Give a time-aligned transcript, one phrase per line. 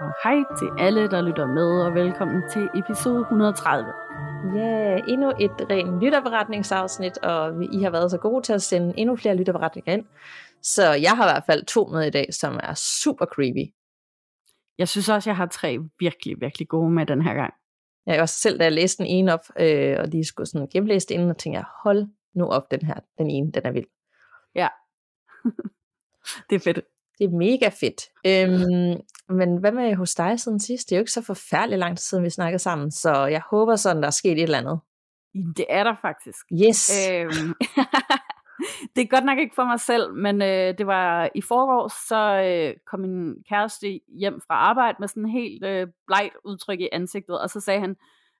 [0.00, 3.92] Og hej til alle, der lytter med, og velkommen til episode 130.
[4.54, 8.94] Ja, yeah, endnu et rent lytterberetningsafsnit, og I har været så gode til at sende
[8.96, 10.04] endnu flere lytterberetninger ind.
[10.62, 13.74] Så jeg har i hvert fald to med i dag, som er super creepy.
[14.78, 17.54] Jeg synes også, jeg har tre virkelig, virkelig gode med den her gang.
[18.06, 21.08] Jeg var selv, da jeg læste den ene op, øh, og lige skulle sådan gennemlæse
[21.08, 23.86] det inden, og tænkte jeg, hold nu op den her, den ene, den er vild.
[24.54, 24.68] Ja,
[26.50, 26.80] det er fedt.
[27.20, 28.00] Det er mega fedt.
[28.26, 29.00] Øhm,
[29.38, 30.88] men hvad med hos dig siden sidst?
[30.88, 33.76] Det er jo ikke så forfærdeligt lang tid siden, vi snakkede sammen, så jeg håber
[33.76, 34.80] sådan, der er sket et eller andet.
[35.56, 36.46] Det er der faktisk.
[36.52, 37.10] Yes!
[37.10, 37.54] Øhm,
[38.94, 42.42] det er godt nok ikke for mig selv, men øh, det var i forgårs, så
[42.46, 46.88] øh, kom min kæreste hjem fra arbejde med sådan en helt øh, blegt udtryk i
[46.92, 47.96] ansigtet, og så sagde han,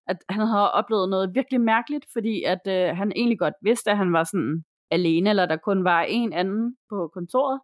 [0.08, 3.96] at han havde oplevet noget virkelig mærkeligt, fordi at øh, han egentlig godt vidste, at
[3.96, 7.60] han var sådan alene, eller der kun var en anden på kontoret.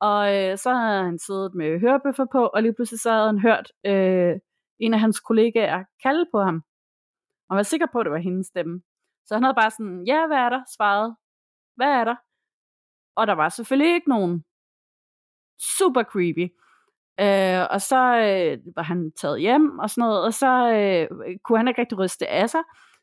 [0.00, 3.38] Og øh, så havde han siddet med hørebøffer på, og lige pludselig så havde han
[3.38, 4.34] hørt øh,
[4.78, 6.62] en af hans kollegaer kalde på ham.
[7.48, 8.82] Og var sikker på, at det var hendes stemme.
[9.26, 10.62] Så han havde bare sådan, ja, hvad er der?
[10.76, 11.16] Svaret,
[11.76, 12.16] hvad er der?
[13.16, 14.44] Og der var selvfølgelig ikke nogen.
[15.78, 16.46] Super creepy.
[17.20, 21.58] Øh, og så øh, var han taget hjem og sådan noget, og så øh, kunne
[21.58, 22.60] han ikke rigtig ryste af sig.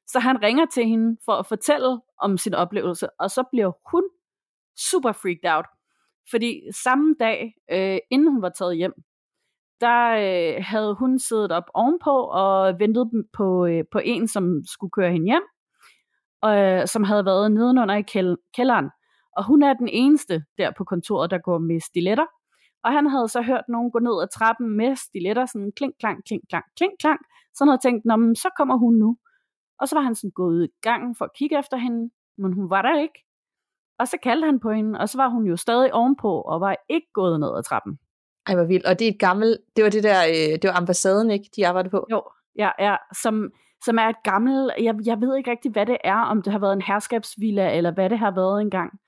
[0.07, 4.03] Så han ringer til hende for at fortælle om sin oplevelse, og så bliver hun
[4.91, 5.65] super freaked out.
[6.31, 8.93] Fordi samme dag, øh, inden hun var taget hjem,
[9.81, 14.91] der øh, havde hun siddet op ovenpå og ventet på, øh, på en, som skulle
[14.91, 15.43] køre hende hjem,
[16.41, 18.01] og, øh, som havde været nedenunder i
[18.53, 18.89] kælderen.
[19.37, 22.25] Og hun er den eneste der på kontoret, der går med stiletter.
[22.83, 26.23] Og han havde så hørt nogen gå ned ad trappen med stiletter, sådan klink, klang,
[26.25, 27.19] klink, klang, klink, klang.
[27.53, 29.17] Så han havde tænkt, Nå, men så kommer hun nu.
[29.79, 32.69] Og så var han sådan gået i gang for at kigge efter hende, men hun
[32.69, 33.26] var der ikke.
[33.99, 36.75] Og så kaldte han på hende, og så var hun jo stadig ovenpå, og var
[36.89, 37.99] ikke gået ned ad trappen.
[38.47, 38.85] Ej, hvor vildt.
[38.85, 41.67] Og det er et gammelt, det var det der, øh, det var ambassaden, ikke, de
[41.67, 42.07] arbejdede på?
[42.11, 42.23] Jo,
[42.57, 43.51] ja, ja som,
[43.85, 46.59] som er et gammelt, jeg, jeg ved ikke rigtig, hvad det er, om det har
[46.59, 48.99] været en herskabsvilla, eller hvad det har været engang.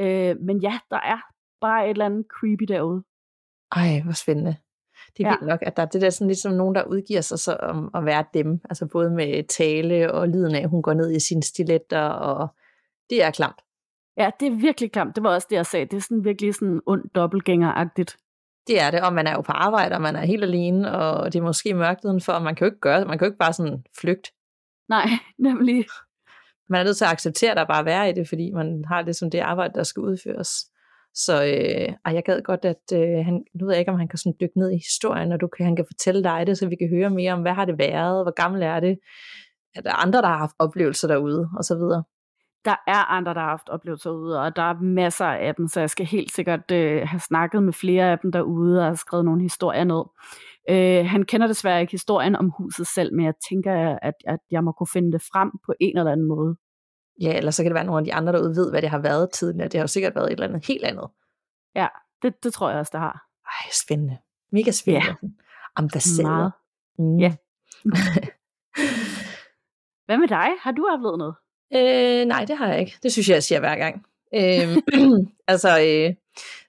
[0.00, 1.18] Øh, men ja, der er
[1.60, 3.02] bare et eller andet creepy derude.
[3.76, 4.56] Ej, hvor spændende.
[5.16, 5.34] Det er Ja.
[5.34, 7.90] vildt nok, at der er det der sådan ligesom nogen, der udgiver sig så om
[7.94, 8.60] at være dem.
[8.70, 12.48] Altså både med tale og lyden af, at hun går ned i sine stiletter, og
[13.10, 13.60] det er klamt.
[14.20, 15.16] Ja, det er virkelig klamt.
[15.16, 15.86] Det var også det, jeg sagde.
[15.86, 18.16] Det er sådan virkelig sådan ond dobbeltgænger-agtigt.
[18.66, 21.32] Det er det, og man er jo på arbejde, og man er helt alene, og
[21.32, 23.38] det er måske mørkt udenfor, og man kan jo ikke gøre man kan jo ikke
[23.38, 24.30] bare sådan flygte.
[24.88, 25.06] Nej,
[25.48, 25.84] nemlig.
[26.68, 29.02] Man er nødt til at acceptere, at der bare være i det, fordi man har
[29.02, 30.50] det som det arbejde, der skal udføres.
[31.14, 34.08] Så øh, ej, jeg gad godt, at øh, han, nu ved jeg ikke, om han
[34.08, 36.68] kan sådan dykke ned i historien, og du kan, han kan fortælle dig det, så
[36.68, 38.98] vi kan høre mere om, hvad har det været, hvor gammel er det,
[39.74, 42.04] er der andre, der har haft oplevelser derude, og så videre.
[42.64, 45.80] Der er andre, der har haft oplevelser ude, og der er masser af dem, så
[45.80, 49.24] jeg skal helt sikkert øh, have snakket med flere af dem derude, og have skrevet
[49.24, 50.02] nogle historier ned.
[50.70, 54.64] Øh, han kender desværre ikke historien om huset selv, men jeg tænker, at, at jeg
[54.64, 56.56] må kunne finde det frem på en eller anden måde.
[57.20, 58.90] Ja, eller så kan det være, at nogle af de andre derude ved, hvad det
[58.90, 59.68] har været tidligere.
[59.68, 61.08] Det har jo sikkert været et eller andet helt andet.
[61.74, 61.86] Ja,
[62.22, 63.26] det, det tror jeg også, der har.
[63.46, 64.18] Ej, spændende.
[64.52, 65.16] Mega spændende.
[65.22, 65.28] Ja.
[65.76, 66.50] Ambassader.
[66.98, 67.18] Mm.
[67.18, 67.34] Ja.
[70.06, 70.48] Hvad med dig?
[70.62, 71.34] Har du oplevet noget?
[71.74, 72.96] Øh, nej, det har jeg ikke.
[73.02, 74.06] Det synes jeg, jeg siger hver gang.
[74.34, 74.76] Øh,
[75.52, 76.14] altså, øh,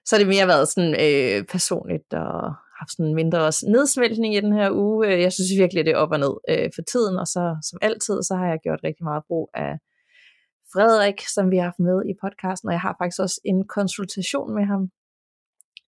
[0.04, 4.40] så har det mere været sådan øh, personligt og haft sådan mindre også nedsmeltning i
[4.40, 5.06] den her uge.
[5.08, 7.78] Øh, Jeg synes virkelig, det er op og ned øh, for tiden, og så som
[7.82, 9.78] altid, så har jeg gjort rigtig meget brug af
[10.72, 14.54] Frederik, som vi har haft med i podcasten, og jeg har faktisk også en konsultation
[14.54, 14.88] med ham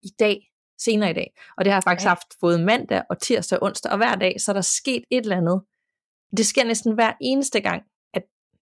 [0.03, 0.37] i dag,
[0.79, 1.35] senere i dag.
[1.57, 2.09] Og det har jeg faktisk Ja.
[2.09, 5.23] haft både mandag og tirsdag og onsdag, og hver dag, så er der sket et
[5.25, 5.63] eller andet.
[6.37, 7.83] Det sker næsten hver eneste gang,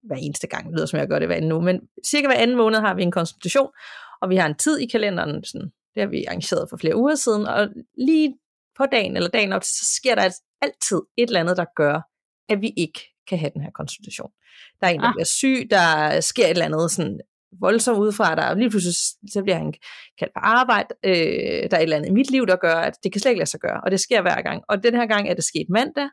[0.03, 2.37] hver eneste gang, det lyder som jeg gør det hver anden uge, men cirka hver
[2.37, 3.69] anden måned har vi en konsultation,
[4.23, 7.15] og vi har en tid i kalenderen, sådan, det har vi arrangeret for flere uger
[7.15, 7.69] siden, og
[7.99, 8.35] lige
[8.79, 10.31] på dagen eller dagen op, til, så sker der
[10.63, 12.01] altid et eller andet, der gør,
[12.49, 14.31] at vi ikke kan have den her konsultation.
[14.81, 15.15] Der er en, der Ah.
[15.15, 17.21] bliver syg, der sker et eller andet sådan
[17.61, 18.95] voldsomt udefra, der lige pludselig
[19.33, 19.75] så bliver han
[20.19, 21.13] kaldt på arbejde, øh,
[21.71, 23.39] der er et eller andet i mit liv, der gør, at det kan slet ikke
[23.39, 24.63] lade sig gøre, og det sker hver gang.
[24.69, 26.09] Og den her gang er det sket mandag,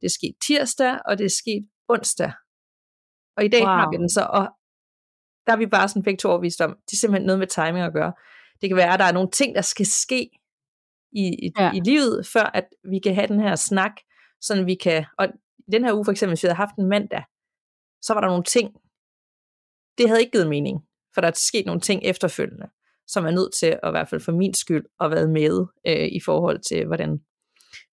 [0.00, 2.32] det er sket tirsdag, og det er sket onsdag.
[3.36, 3.68] Og i dag wow.
[3.68, 4.48] har vi den så, og
[5.46, 7.84] der er vi bare sådan begge to overvist om, det er simpelthen noget med timing
[7.84, 8.12] at gøre.
[8.60, 10.30] Det kan være, at der er nogle ting, der skal ske
[11.12, 11.64] i, i, Ja.
[11.64, 11.72] ja.
[11.72, 13.92] i livet, før at vi kan have den her snak,
[14.40, 15.28] sådan vi kan, og
[15.58, 17.24] i den her uge for eksempel, hvis vi havde haft en mandag,
[18.02, 18.70] så var der nogle ting,
[19.98, 20.80] det havde ikke givet mening,
[21.14, 22.68] for der er sket nogle ting efterfølgende,
[23.06, 26.08] som er nødt til, at, i hvert fald for min skyld, at være med øh,
[26.12, 27.20] i forhold til, hvordan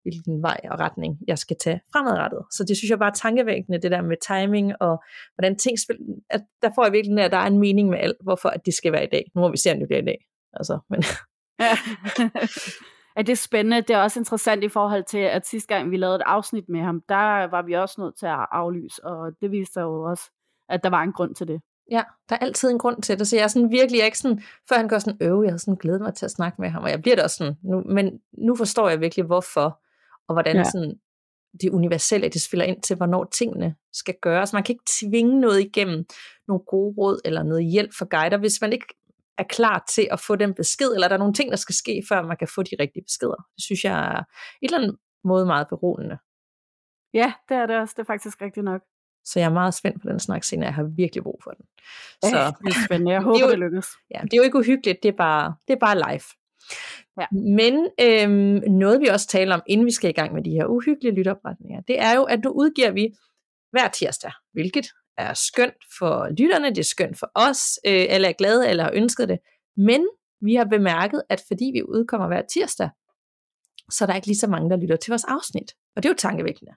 [0.04, 2.40] hvilken vej og retning jeg skal tage fremadrettet.
[2.52, 5.04] Så det synes jeg bare er tankevækkende, det der med timing og
[5.36, 8.18] hvordan ting spiller, at der får jeg virkelig, at der er en mening med alt,
[8.24, 9.32] hvorfor at det skal være i dag.
[9.36, 10.26] Nu må vi se, om det bliver i dag.
[10.54, 11.04] Altså, men...
[11.60, 11.78] Ja.
[13.16, 13.82] er det spændende.
[13.82, 16.80] Det er også interessant i forhold til, at sidste gang vi lavede et afsnit med
[16.80, 20.32] ham, der var vi også nødt til at aflyse, og det viste sig jo også,
[20.70, 21.62] at der var en grund til det.
[21.92, 24.06] Ja, der er altid en grund til det, så jeg er sådan virkelig jeg er
[24.06, 26.62] ikke sådan, før han går sådan, øv, jeg har sådan glædet mig til at snakke
[26.62, 29.82] med ham, og jeg bliver da også sådan, nu, men nu forstår jeg virkelig, hvorfor,
[30.28, 30.64] og hvordan ja.
[30.64, 31.00] sådan,
[31.62, 34.54] det universelle, det spiller ind til, hvornår tingene skal gøres.
[34.54, 36.06] Man kan ikke tvinge noget igennem
[36.48, 38.86] nogle gode råd eller noget hjælp for guider, hvis man ikke
[39.38, 42.04] er klar til at få den besked, eller der er nogle ting, der skal ske,
[42.10, 43.36] før man kan få de rigtige beskeder.
[43.56, 44.26] Det synes jeg er et
[44.62, 46.18] eller andet måde meget beroligende.
[47.14, 47.94] Ja, det er det også.
[47.98, 48.82] Det er faktisk rigtigt nok.
[49.26, 50.68] Så jeg er meget spændt på den snak senere.
[50.68, 51.66] Jeg har virkelig brug for den.
[52.24, 53.12] Så, ja, det er spændende.
[53.12, 53.88] Jeg håber, det, jo, det lykkes.
[54.16, 55.04] Ja, det er jo ikke uhyggeligt.
[55.04, 56.28] Det er bare, det er bare live.
[57.20, 57.26] Ja.
[57.32, 60.66] Men øhm, noget vi også taler om, inden vi skal i gang med de her
[60.66, 63.10] uhyggelige lytopretninger, det er jo, at nu udgiver vi
[63.72, 64.88] hver tirsdag, hvilket
[65.18, 68.92] er skønt for lytterne, det er skønt for os, øh, alle er glade, eller har
[68.94, 69.40] ønsket det.
[69.78, 70.08] Men
[70.42, 72.90] vi har bemærket, at fordi vi udkommer hver tirsdag,
[73.92, 75.72] så er der ikke lige så mange, der lytter til vores afsnit.
[75.96, 76.72] Og det er jo tankevækkende.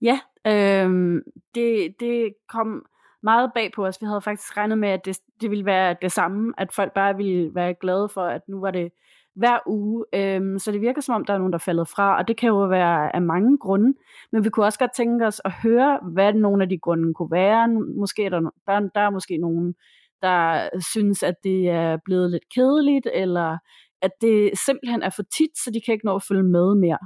[0.00, 1.22] Ja, øh,
[1.54, 2.86] det, det kom
[3.22, 4.00] meget bag på os.
[4.00, 7.16] Vi havde faktisk regnet med, at det, det ville være det samme, at folk bare
[7.16, 8.92] ville være glade for, at nu var det
[9.34, 10.04] hver uge.
[10.14, 12.36] Øhm, så det virker som om, der er nogen, der er faldet fra, og det
[12.36, 13.94] kan jo være af mange grunde.
[14.32, 17.30] Men vi kunne også godt tænke os at høre, hvad nogle af de grunde kunne
[17.30, 17.68] være.
[17.98, 19.74] Måske er der, der, der er måske nogen,
[20.22, 23.58] der synes, at det er blevet lidt kedeligt, eller
[24.02, 26.98] at det simpelthen er for tit, så de kan ikke nå at følge med mere.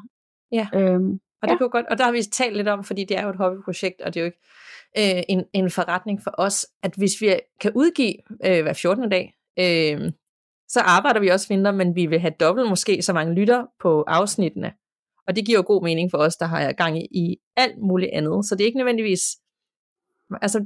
[0.52, 0.68] Ja.
[0.74, 1.58] Øhm, og det ja.
[1.58, 4.00] kunne godt, og der har vi talt lidt om, fordi det er jo et hobbyprojekt,
[4.00, 4.42] og det er jo ikke
[4.98, 8.14] øh, en, en forretning for os, at hvis vi kan udgive
[8.44, 9.10] øh, hver 14.
[9.10, 10.12] dag, øh,
[10.69, 14.04] så arbejder vi også mindre, men vi vil have dobbelt måske så mange lytter på
[14.06, 14.72] afsnittene.
[15.26, 18.10] Og det giver jo god mening for os, der har gang i, i alt muligt
[18.12, 18.44] andet.
[18.44, 19.22] Så det er ikke nødvendigvis,
[20.43, 20.58] altså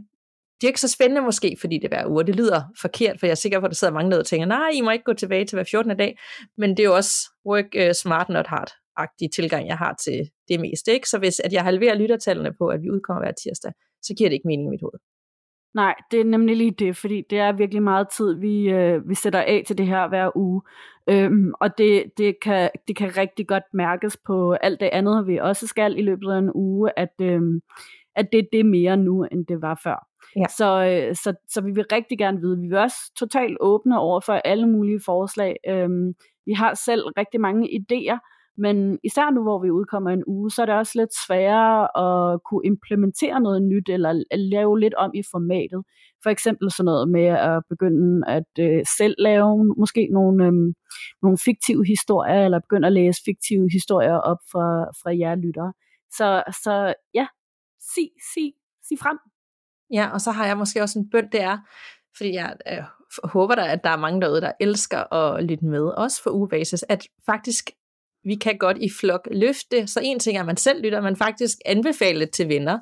[0.61, 2.25] det er ikke så spændende måske, fordi det er hver uge.
[2.25, 4.47] Det lyder forkert, for jeg er sikker på, at der sidder mange der og tænker,
[4.47, 5.97] nej, I må ikke gå tilbage til hver 14.
[5.97, 6.19] dag.
[6.59, 7.13] Men det er jo også
[7.47, 10.93] work uh, smart, not hard agtig tilgang, jeg har til det meste.
[10.93, 11.09] Ikke?
[11.09, 14.35] Så hvis at jeg halverer lyttertallene på, at vi udkommer hver tirsdag, så giver det
[14.35, 15.01] ikke mening i mit hoved.
[15.75, 19.15] Nej, det er nemlig lige det, fordi det er virkelig meget tid, vi, øh, vi
[19.15, 20.63] sætter af til det her hver uge.
[21.11, 25.37] Øhm, og det, det, kan, det kan rigtig godt mærkes på alt det andet, vi
[25.37, 27.61] også skal i løbet af en uge, at, øhm,
[28.17, 30.07] at det, det er mere nu, end det var før.
[30.37, 30.45] Ja.
[30.57, 34.21] Så, øh, så, så vi vil rigtig gerne vide, vi vil også totalt åbne over
[34.21, 35.57] for alle mulige forslag.
[35.69, 36.15] Øhm,
[36.47, 38.19] vi har selv rigtig mange idéer,
[38.59, 42.41] men især nu, hvor vi udkommer en uge, så er det også lidt sværere at
[42.49, 45.81] kunne implementere noget nyt, eller lave lidt om i formatet.
[46.23, 50.53] For eksempel sådan noget med at begynde at øh, selv lave måske nogle, øh,
[51.23, 54.67] nogle fiktive historier, eller begynde at læse fiktive historier op fra,
[55.01, 55.73] fra jer lyttere.
[56.19, 57.27] Så, så ja,
[57.95, 58.53] sig, sig,
[58.89, 59.19] sig frem.
[59.93, 61.59] Ja, og så har jeg måske også en bøn, det er,
[62.17, 62.85] fordi jeg øh,
[63.25, 66.85] håber da, at der er mange derude, der elsker at lytte med, også for ugebasis,
[66.89, 67.71] at faktisk
[68.25, 69.87] vi kan godt i flok løfte.
[69.87, 72.79] Så en ting er, at man selv lytter, man faktisk anbefaler det til venner.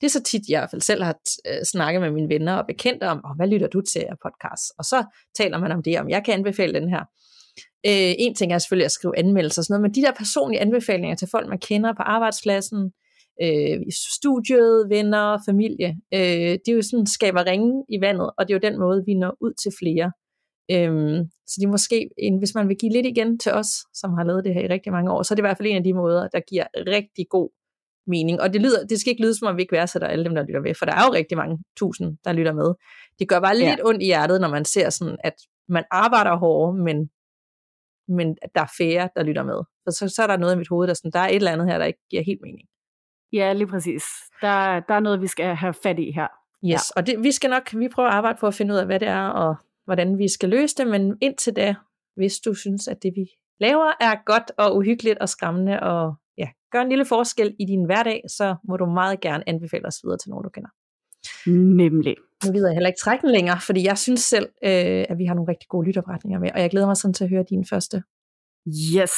[0.00, 2.54] Det er så tit, jeg i hvert fald selv har t- snakket med mine venner
[2.54, 4.72] og bekendte om, oh, hvad lytter du til af podcast?
[4.78, 5.04] Og så
[5.38, 7.00] taler man om det, om jeg kan anbefale den her.
[7.86, 10.60] Øh, en ting er selvfølgelig at skrive anmeldelser og sådan noget, men de der personlige
[10.60, 12.92] anbefalinger til folk, man kender på arbejdspladsen,
[13.42, 18.48] øh, i studiet, venner, familie, øh, det er jo sådan, skaber ringe i vandet, og
[18.48, 20.12] det er jo den måde, vi når ud til flere.
[20.70, 24.14] Øhm, så det er måske, en, hvis man vil give lidt igen til os, som
[24.14, 25.76] har lavet det her i rigtig mange år, så er det i hvert fald en
[25.76, 27.50] af de måder, der giver rigtig god
[28.06, 28.40] mening.
[28.40, 30.42] Og det, lyder, det skal ikke lyde som om, vi ikke værdsætter alle dem, der
[30.42, 32.74] lytter med, for der er jo rigtig mange tusind, der lytter med.
[33.18, 33.84] Det gør bare lidt ja.
[33.84, 35.34] ondt i hjertet, når man ser sådan, at
[35.68, 37.10] man arbejder hårdere, men,
[38.08, 39.60] men der er færre, der lytter med.
[39.84, 41.52] For så, så er der noget i mit hoved, der, sådan, der er et eller
[41.52, 42.68] andet her, der ikke giver helt mening.
[43.32, 44.02] Ja, lige præcis.
[44.40, 46.28] Der, der er noget, vi skal have fat i her.
[46.64, 46.78] Yes, ja.
[46.96, 49.00] og det, vi skal nok, vi prøver at arbejde på at finde ud af, hvad
[49.00, 51.74] det er, og hvordan vi skal løse det, men indtil da,
[52.16, 53.26] hvis du synes, at det vi
[53.60, 57.84] laver er godt og uhyggeligt og skræmmende og ja, gør en lille forskel i din
[57.84, 60.70] hverdag, så må du meget gerne anbefale os videre til nogen, du kender.
[61.76, 62.16] Nemlig.
[62.46, 65.24] Nu gider jeg heller ikke trække den længere, fordi jeg synes selv, øh, at vi
[65.24, 67.66] har nogle rigtig gode lytopretninger med, og jeg glæder mig sådan til at høre din
[67.66, 68.02] første.
[68.96, 69.12] Yes,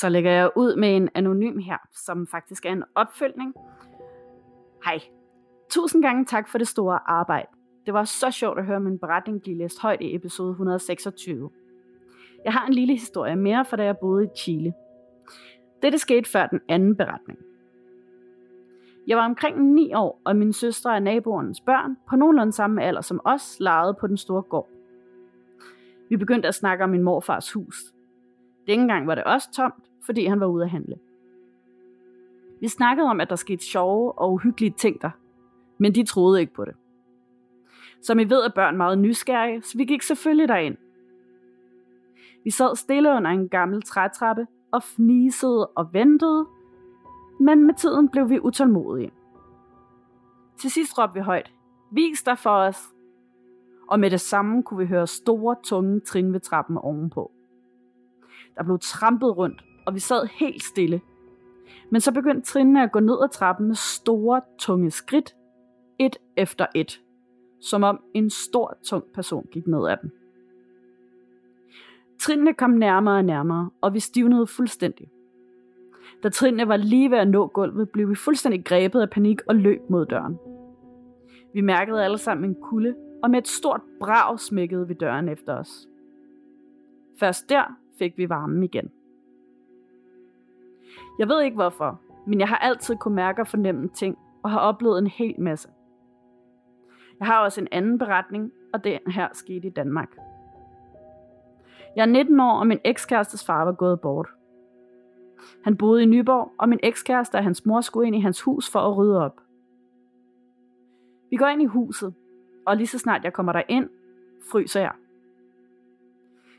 [0.00, 3.54] så lægger jeg ud med en anonym her, som faktisk er en opfølgning.
[4.84, 4.98] Hej.
[5.70, 7.48] Tusind gange tak for det store arbejde.
[7.88, 11.50] Det var så sjovt at høre min beretning blive læst højt i episode 126.
[12.44, 14.72] Jeg har en lille historie mere fra da jeg boede i Chile.
[15.82, 17.38] Dette skete før den anden beretning.
[19.06, 23.00] Jeg var omkring 9 år, og min søster og naboernes børn, på nogenlunde samme alder
[23.00, 24.68] som os, legede på den store gård.
[26.08, 27.94] Vi begyndte at snakke om min morfars hus.
[28.66, 30.98] Dengang var det også tomt, fordi han var ude at handle.
[32.60, 35.10] Vi snakkede om, at der skete sjove og uhyggelige ting der,
[35.78, 36.74] men de troede ikke på det.
[38.02, 40.76] Som I ved er børn meget nysgerrige, så vi gik selvfølgelig derind.
[42.44, 46.46] Vi sad stille under en gammel trætrappe og fnisede og ventede,
[47.40, 49.12] men med tiden blev vi utålmodige.
[50.60, 51.52] Til sidst råbte vi højt,
[51.92, 52.94] vis dig for os!
[53.88, 57.32] Og med det samme kunne vi høre store, tunge trin ved trappen ovenpå.
[58.56, 61.00] Der blev trampet rundt, og vi sad helt stille.
[61.90, 65.36] Men så begyndte trinene at gå ned ad trappen med store, tunge skridt,
[65.98, 67.00] et efter et,
[67.60, 70.10] som om en stor, tung person gik ned ad dem.
[72.18, 75.08] Trinene kom nærmere og nærmere, og vi stivnede fuldstændig.
[76.22, 79.54] Da trinene var lige ved at nå gulvet, blev vi fuldstændig grebet af panik og
[79.54, 80.38] løb mod døren.
[81.52, 85.54] Vi mærkede alle sammen en kulde, og med et stort brag smækkede vi døren efter
[85.54, 85.88] os.
[87.20, 87.64] Først der
[87.98, 88.90] fik vi varmen igen.
[91.18, 94.60] Jeg ved ikke hvorfor, men jeg har altid kunne mærke og fornemme ting, og har
[94.60, 95.68] oplevet en hel masse.
[97.20, 100.16] Jeg har også en anden beretning, og den her skete i Danmark.
[101.96, 104.28] Jeg er 19 år, og min ekskærestes far var gået bort.
[105.64, 108.70] Han boede i Nyborg, og min ekskæreste og hans mor skulle ind i hans hus
[108.72, 109.40] for at rydde op.
[111.30, 112.14] Vi går ind i huset,
[112.66, 113.88] og lige så snart jeg kommer der ind,
[114.50, 114.92] fryser jeg.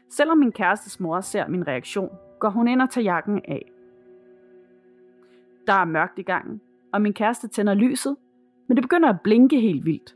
[0.10, 3.72] Selvom min kærestes mor ser min reaktion, går hun ind og tager jakken af.
[5.68, 6.62] Der er mørkt i gangen,
[6.92, 8.16] og min kæreste tænder lyset,
[8.68, 10.16] men det begynder at blinke helt vildt.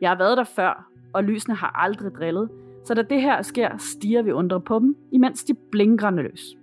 [0.00, 2.50] Jeg har været der før, og lysene har aldrig drillet,
[2.84, 6.56] så da det her sker, stiger vi undret på dem, imens de blinker løs.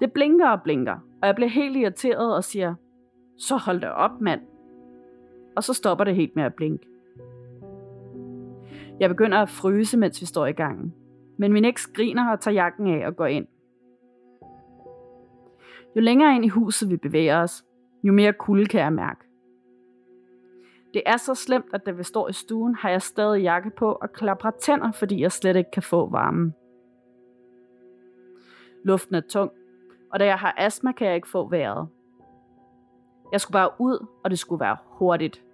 [0.00, 2.74] Det blinker og blinker, og jeg bliver helt irriteret og siger,
[3.36, 4.40] så hold da op, mand.
[5.56, 6.86] Og så stopper det helt med at blinke.
[9.00, 10.94] Jeg begynder at fryse, mens vi står i gangen.
[11.36, 13.46] Men min eks griner og tager jakken af og går ind.
[15.96, 17.64] Jo længere ind i huset vi bevæger os,
[18.02, 19.27] jo mere kulde kan jeg mærke.
[20.94, 23.92] Det er så slemt, at da vi står i stuen, har jeg stadig jakke på
[23.92, 26.54] og klapper tænder, fordi jeg slet ikke kan få varmen.
[28.84, 29.52] Luften er tung,
[30.12, 31.88] og da jeg har astma, kan jeg ikke få vejret.
[33.32, 35.44] Jeg skulle bare ud, og det skulle være hurtigt.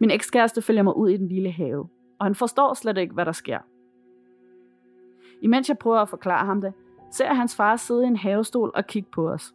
[0.00, 3.24] Min ekskæreste følger mig ud i den lille have, og han forstår slet ikke, hvad
[3.24, 3.58] der sker.
[5.42, 6.72] Imens jeg prøver at forklare ham det,
[7.12, 9.54] ser hans far sidde i en havestol og kigge på os.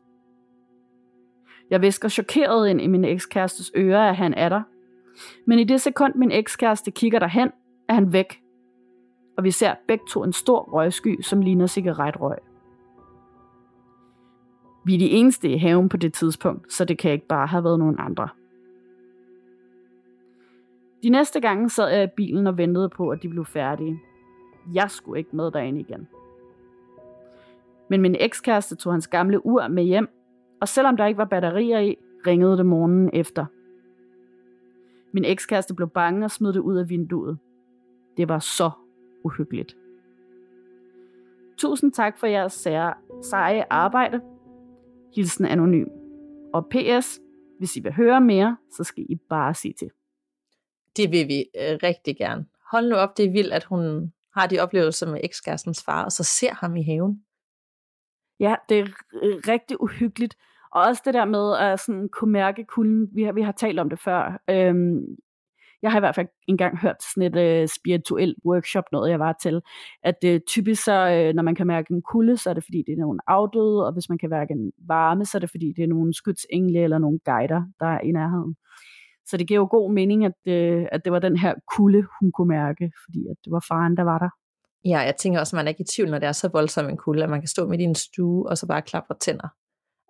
[1.70, 4.62] Jeg visker chokeret ind i min ekskærestes øre, at han er der.
[5.46, 7.52] Men i det sekund, min ekskæreste kigger derhen,
[7.90, 8.42] er han væk.
[9.38, 12.38] Og vi ser begge to en stor røgsky, som ligner cigaretrøg.
[14.86, 17.64] Vi er de eneste i haven på det tidspunkt, så det kan ikke bare have
[17.64, 18.30] været nogen andre.
[21.04, 24.00] De næste gange sad jeg i bilen og ventede på, at de blev færdige.
[24.74, 26.08] Jeg skulle ikke med derind igen.
[27.90, 30.10] Men min ekskæreste tog hans gamle ur med hjem,
[30.62, 31.96] og selvom der ikke var batterier i,
[32.28, 33.46] ringede det morgenen efter.
[35.12, 37.38] Min ekskæreste blev bange og smed det ud af vinduet.
[38.18, 38.72] Det var så
[39.24, 39.78] uhyggeligt.
[41.58, 44.22] Tusind tak for jeres sære, seje arbejde.
[45.16, 45.88] Hilsen anonym.
[46.54, 47.20] Og PS,
[47.58, 49.90] hvis I vil høre mere, så skal I bare sige til.
[50.98, 52.46] Det vil vi øh, rigtig gerne.
[52.72, 56.12] Hold nu op, det er vildt, at hun har de oplevelser med ekskærestens far, og
[56.12, 57.24] så ser ham i haven.
[58.40, 58.86] Ja, det er
[59.52, 60.36] rigtig uhyggeligt.
[60.72, 63.10] Og også det der med at sådan kunne mærke kulden.
[63.14, 64.42] Vi har, vi har talt om det før.
[64.50, 65.06] Øhm,
[65.82, 69.36] jeg har i hvert fald engang hørt sådan et øh, spirituelt workshop, noget jeg var
[69.42, 69.62] til,
[70.04, 72.84] at øh, typisk så, øh, når man kan mærke en kulde, så er det fordi,
[72.88, 75.74] det er nogen afdøde, og hvis man kan mærke en varme, så er det fordi,
[75.76, 78.56] det er nogle skydsengle eller nogle guider, der er i nærheden.
[79.26, 82.32] Så det giver jo god mening, at, øh, at det var den her kulde, hun
[82.32, 84.30] kunne mærke, fordi at det var faren, der var der.
[84.86, 86.90] Ja, jeg tænker også, at man er ikke i tvivl, når det er så voldsom
[86.90, 89.48] en kulde, at man kan stå midt i en stue, og så bare klapre tænder.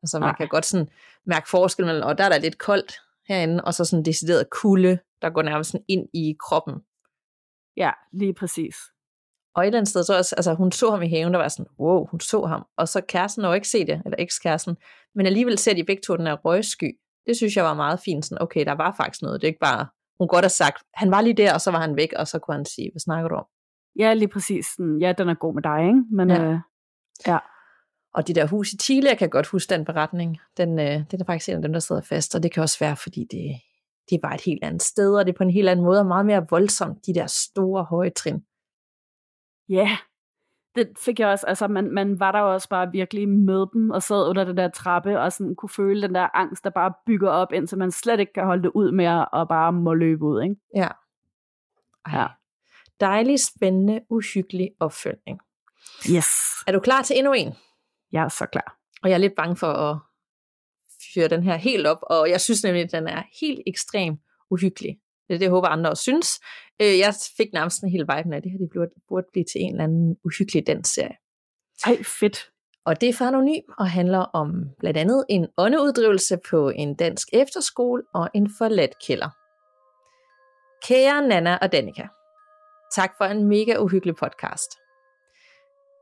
[0.04, 0.36] Altså man Nej.
[0.36, 0.90] kan godt sådan
[1.26, 2.94] mærke forskel og der er der lidt koldt
[3.28, 6.76] herinde, og så sådan decideret kulde, der går nærmest sådan ind i kroppen.
[7.78, 8.76] Ja, lige præcis.
[9.56, 11.48] Og et eller andet sted, så også, altså hun så ham i haven, der var
[11.48, 12.66] sådan, wow, hun så ham.
[12.78, 14.78] Og så kæresten når ikke se det, eller ekskæresten.
[15.16, 17.00] Men alligevel ser de begge to den her røgsky.
[17.28, 18.26] Det synes jeg var meget fint.
[18.26, 19.42] Sådan, okay, der var faktisk noget.
[19.42, 21.80] Det er ikke bare, hun godt har sagt, han var lige der, og så var
[21.80, 23.46] han væk, og så kunne han sige, hvad snakker du om?
[24.00, 24.68] Ja, lige præcis.
[25.02, 26.04] Ja, den er god med dig, ikke?
[26.12, 26.44] Men, ja.
[26.44, 26.60] Øh,
[27.28, 27.38] ja.
[28.14, 30.38] Og det der hus i Chile, jeg kan godt huske den beretning.
[30.58, 32.80] Den, øh, den er faktisk en af dem, der sidder fast, og det kan også
[32.80, 33.62] være, fordi det,
[34.10, 36.06] det var et helt andet sted, og det er på en helt anden måde, og
[36.06, 38.44] meget mere voldsomt, de der store høje trin.
[39.70, 39.98] Ja,
[40.76, 44.04] det fik jeg også, altså man, man var der også bare virkelig med dem, og
[44.04, 47.30] sad under den der trappe, og sådan kunne føle den der angst, der bare bygger
[47.30, 50.42] op, indtil man slet ikke kan holde det ud mere, og bare må løbe ud,
[50.42, 50.56] ikke?
[50.76, 50.88] Ja.
[52.06, 52.20] Ej.
[52.20, 52.28] ja.
[53.00, 55.40] Dejlig, spændende, uhyggelig opfølgning.
[56.10, 56.28] Yes.
[56.68, 57.54] Er du klar til endnu en?
[58.12, 58.78] Jeg er så klar.
[59.04, 59.98] Og jeg er lidt bange for at
[61.14, 64.18] fyre den her helt op, og jeg synes nemlig, at den er helt ekstrem
[64.52, 64.98] uhyggelig.
[65.30, 66.40] Det det, håber, andre også synes.
[66.82, 68.58] Øh, jeg fik nærmest en hel vibe af det her.
[68.58, 71.16] Det burde, burde blive til en eller anden uhyggelig dansserie.
[71.86, 72.52] Ej, fedt.
[72.86, 74.50] Og det er for anonym og handler om
[74.80, 79.30] blandt andet en åndeuddrivelse på en dansk efterskole og en forladt kælder.
[80.88, 82.08] Kære Nana og Danika,
[82.92, 84.72] tak for en mega uhyggelig podcast.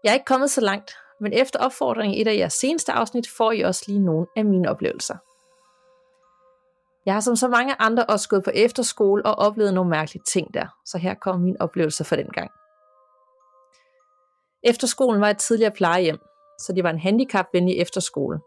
[0.04, 3.30] Jeg er ikke kommet så langt, men efter opfordringen i et af jeres seneste afsnit
[3.38, 5.16] får I også lige nogle af mine oplevelser.
[7.06, 10.54] Jeg har som så mange andre også gået på efterskole og oplevet nogle mærkelige ting
[10.54, 12.52] der, så her kommer min oplevelse for den gang.
[14.63, 16.20] Efterskolen var et tidligere plejehjem,
[16.60, 18.40] så det var en handicapvenlig efterskole.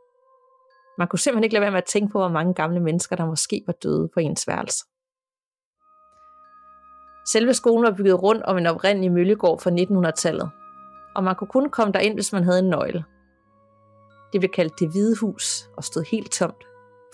[0.98, 3.26] Man kunne simpelthen ikke lade være med at tænke på, hvor mange gamle mennesker, der
[3.26, 4.84] måske var døde på ens værelse.
[7.26, 10.50] Selve skolen var bygget rundt om en oprindelig møllegård fra 1900-tallet,
[11.14, 13.04] og man kunne kun komme derind, hvis man havde en nøgle.
[14.32, 16.64] Det blev kaldt det hvide hus og stod helt tomt,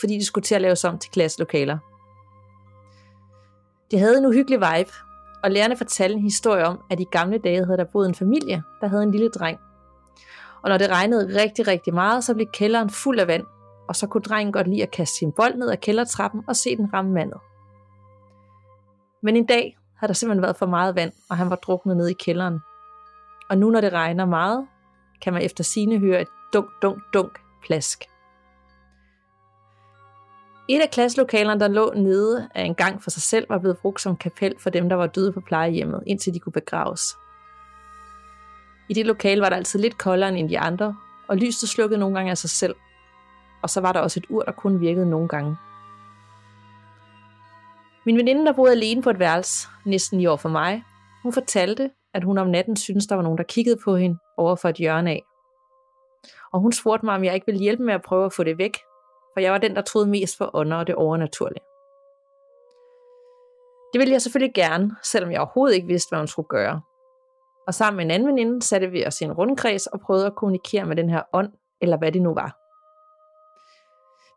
[0.00, 1.78] fordi det skulle til at laves om til klasselokaler.
[3.90, 4.90] Det havde en uhyggelig vibe,
[5.42, 8.62] og lærerne fortalte en historie om, at i gamle dage havde der boet en familie,
[8.81, 9.59] der havde en lille dreng.
[10.62, 13.45] Og når det regnede rigtig, rigtig meget, så blev kælderen fuld af vand,
[13.88, 16.76] og så kunne drengen godt lide at kaste sin bold ned ad kældertrappen og se
[16.76, 17.38] den ramme vandet.
[19.23, 22.09] Men en dag havde der simpelthen været for meget vand, og han var druknet ned
[22.09, 22.61] i kælderen.
[23.49, 24.66] Og nu når det regner meget,
[25.23, 28.04] kan man efter sine høre et dunk, dunk, dunk plask.
[30.68, 34.00] Et af klasselokalerne, der lå nede af en gang for sig selv, var blevet brugt
[34.00, 37.16] som kapel for dem, der var døde på plejehjemmet, indtil de kunne begraves.
[38.88, 40.97] I det lokale var der altid lidt koldere end de andre,
[41.28, 42.75] og lyset slukkede nogle gange af sig selv.
[43.62, 45.56] Og så var der også et ur, der kun virkede nogle gange.
[48.07, 50.85] Min veninde, der boede alene på et værelse, næsten i år for mig,
[51.23, 54.57] hun fortalte, at hun om natten syntes, der var nogen, der kiggede på hende over
[54.57, 55.23] for et hjørne af.
[56.53, 58.59] Og hun spurgte mig, om jeg ikke ville hjælpe med at prøve at få det
[58.59, 58.77] væk,
[59.35, 61.65] for jeg var den, der troede mest på ånder og det overnaturlige.
[63.93, 66.81] Det ville jeg selvfølgelig gerne, selvom jeg overhovedet ikke vidste, hvad hun skulle gøre.
[67.67, 70.35] Og sammen med en anden veninde satte vi os i en rundkreds og prøvede at
[70.37, 72.59] kommunikere med den her ånd, eller hvad det nu var.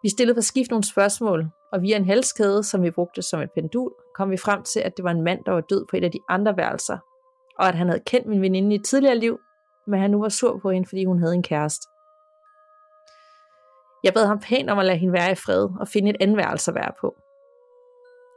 [0.04, 3.52] Vi stillede på skift nogle spørgsmål, og via en halskæde, som vi brugte som et
[3.52, 6.04] pendul, kom vi frem til, at det var en mand, der var død på et
[6.04, 6.98] af de andre værelser,
[7.60, 9.40] og at han havde kendt min veninde i et tidligere liv,
[9.88, 11.88] men han nu var sur på hende, fordi hun havde en kæreste.
[14.04, 16.38] Jeg bad ham pænt om at lade hende være i fred og finde et andet
[16.38, 17.16] værelse at være på.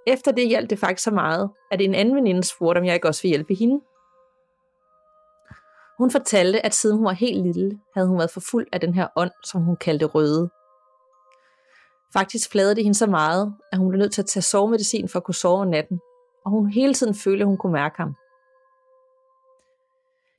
[0.07, 3.09] Efter det hjalp det faktisk så meget, at en anden veninde spurgte, om jeg ikke
[3.09, 3.81] også ville hjælpe hende.
[5.99, 8.95] Hun fortalte, at siden hun var helt lille, havde hun været for fuld af den
[8.95, 10.51] her ånd, som hun kaldte røde.
[12.13, 15.19] Faktisk flade det hende så meget, at hun blev nødt til at tage sovemedicin for
[15.19, 16.01] at kunne sove om natten,
[16.45, 18.15] og hun hele tiden følte, at hun kunne mærke ham.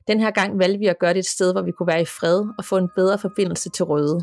[0.06, 2.04] Den her gang valgte vi at gøre det et sted, hvor vi kunne være i
[2.04, 4.20] fred og få en bedre forbindelse til Røde,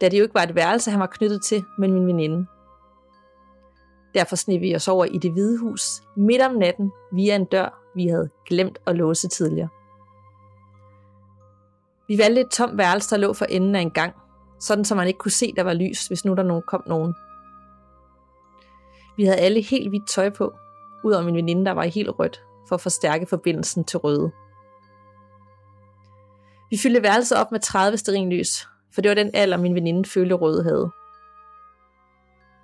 [0.00, 2.46] da det jo ikke var et værelse, han var knyttet til, men min veninde.
[4.14, 5.82] Derfor sneg vi os over i det hvide hus
[6.16, 9.68] midt om natten via en dør, vi havde glemt at låse tidligere.
[12.08, 14.14] Vi valgte et tomt værelse, der lå for enden af en gang,
[14.62, 17.14] sådan så man ikke kunne se, der var lys, hvis nu der nogen kom nogen.
[19.16, 20.54] Vi havde alle helt hvidt tøj på,
[21.04, 24.32] udover min veninde, der var i helt rødt, for at forstærke forbindelsen til røde.
[26.70, 30.34] Vi fyldte værelset op med 30 sterinlys, for det var den alder, min veninde følte
[30.34, 30.90] røde havde.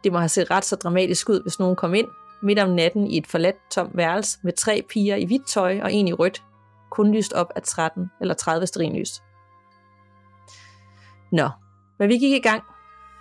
[0.05, 2.09] Det må have set ret så dramatisk ud, hvis nogen kom ind
[2.43, 5.93] midt om natten i et forladt tomt værelse med tre piger i hvidt tøj og
[5.93, 6.43] en i rødt,
[6.91, 9.23] kun lyst op af 13 eller 30 sterinlys.
[11.33, 11.49] Nå,
[11.99, 12.63] men vi gik i gang,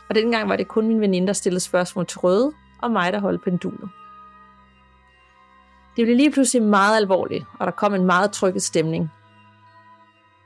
[0.09, 3.19] og dengang var det kun min veninde, der stillede spørgsmål til Røde, og mig, der
[3.19, 3.89] holdt pendulet.
[5.95, 9.11] Det blev lige pludselig meget alvorligt, og der kom en meget trykket stemning.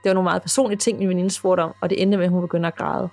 [0.03, 2.31] Det var nogle meget personlige ting, min veninde spurgte om, og det endte med, at
[2.31, 3.09] hun begyndte at græde.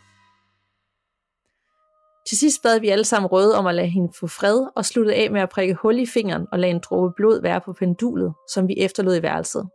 [2.28, 5.16] Til sidst bad vi alle sammen Røde om at lade hende få fred, og sluttede
[5.16, 8.34] af med at prikke hul i fingeren og lade en dråbe blod være på pendulet,
[8.54, 9.68] som vi efterlod i værelset.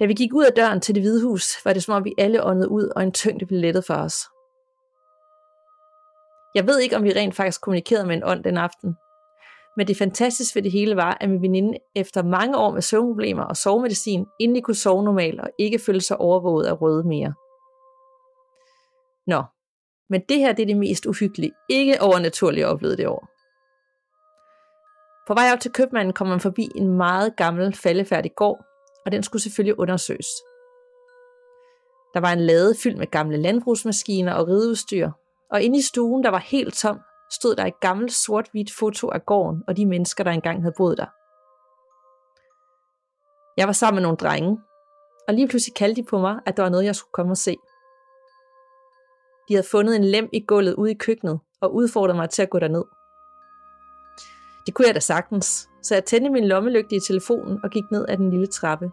[0.00, 2.14] Da vi gik ud af døren til det hvide hus, var det som om vi
[2.18, 4.16] alle åndede ud, og en tyngde blev lettet for os.
[6.54, 8.96] Jeg ved ikke, om vi rent faktisk kommunikerede med en ånd den aften.
[9.76, 13.42] Men det fantastiske ved det hele var, at min veninde efter mange år med søvnproblemer
[13.42, 17.34] og sovemedicin, endelig kunne sove normalt og ikke føle sig overvåget af røde mere.
[19.26, 19.42] Nå,
[20.10, 23.28] men det her det er det mest uhyggelige, ikke overnaturlige oplevet det år.
[25.26, 28.69] På vej op til købmanden kom man forbi en meget gammel faldefærdig gård,
[29.06, 30.26] og den skulle selvfølgelig undersøges.
[32.14, 35.10] Der var en lade fyldt med gamle landbrugsmaskiner og rideudstyr,
[35.50, 37.00] og inde i stuen, der var helt tom,
[37.32, 40.98] stod der et gammelt sort-hvidt foto af gården og de mennesker, der engang havde boet
[40.98, 41.06] der.
[43.56, 44.58] Jeg var sammen med nogle drenge,
[45.28, 47.36] og lige pludselig kaldte de på mig, at der var noget, jeg skulle komme og
[47.36, 47.56] se.
[49.48, 52.50] De havde fundet en lem i gulvet ude i køkkenet og udfordrede mig til at
[52.50, 52.84] gå derned.
[54.70, 58.04] Det kunne jeg da sagtens, så jeg tændte min lommelygte i telefonen og gik ned
[58.08, 58.90] ad den lille trappe.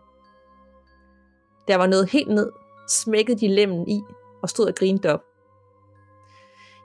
[1.68, 2.52] Der var noget helt ned,
[2.90, 4.02] smækkede de lemmen i
[4.42, 5.24] og stod og grinede op.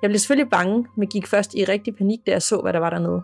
[0.02, 2.78] Jeg blev selvfølgelig bange, men gik først i rigtig panik, da jeg så, hvad der
[2.78, 3.22] var dernede.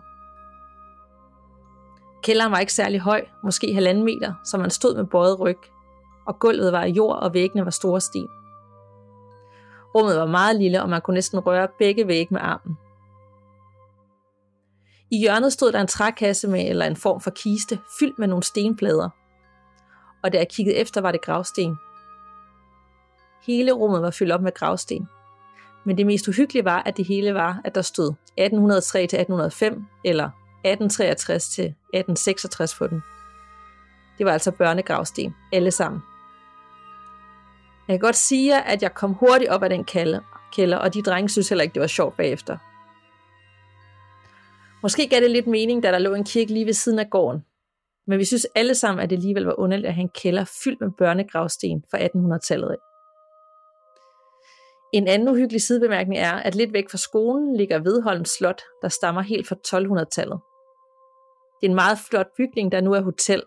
[2.23, 5.59] Kælderen var ikke særlig høj, måske halvanden meter, så man stod med bøjet ryg,
[6.27, 8.29] og gulvet var af jord, og væggene var store sten.
[9.95, 12.77] Rummet var meget lille, og man kunne næsten røre begge vægge med armen.
[15.11, 18.43] I hjørnet stod der en trækasse med eller en form for kiste, fyldt med nogle
[18.43, 19.09] stenplader.
[20.23, 21.77] Og da jeg kiggede efter, var det gravsten.
[23.47, 25.07] Hele rummet var fyldt op med gravsten.
[25.85, 29.85] Men det mest uhyggelige var, at det hele var, at der stod 1803 til 1805
[30.05, 33.01] eller 1863 til 1866 på den.
[34.17, 36.01] Det var altså børnegravsten, alle sammen.
[37.87, 39.85] Jeg kan godt sige at jeg kom hurtigt op af den
[40.53, 42.57] kælder, og de drenge synes heller ikke, det var sjovt bagefter.
[44.83, 47.45] Måske gav det lidt mening, da der lå en kirke lige ved siden af gården.
[48.07, 50.81] Men vi synes alle sammen, at det alligevel var underligt at have en kælder fyldt
[50.81, 52.77] med børnegravsten fra 1800-tallet af.
[54.93, 59.21] En anden uhyggelig sidebemærkning er, at lidt væk fra skolen ligger Vedholm Slot, der stammer
[59.21, 60.39] helt fra 1200-tallet.
[61.61, 63.43] Det er en meget flot bygning, der nu er hotel.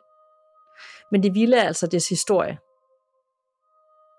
[1.10, 2.58] Men det ville er altså dets historie.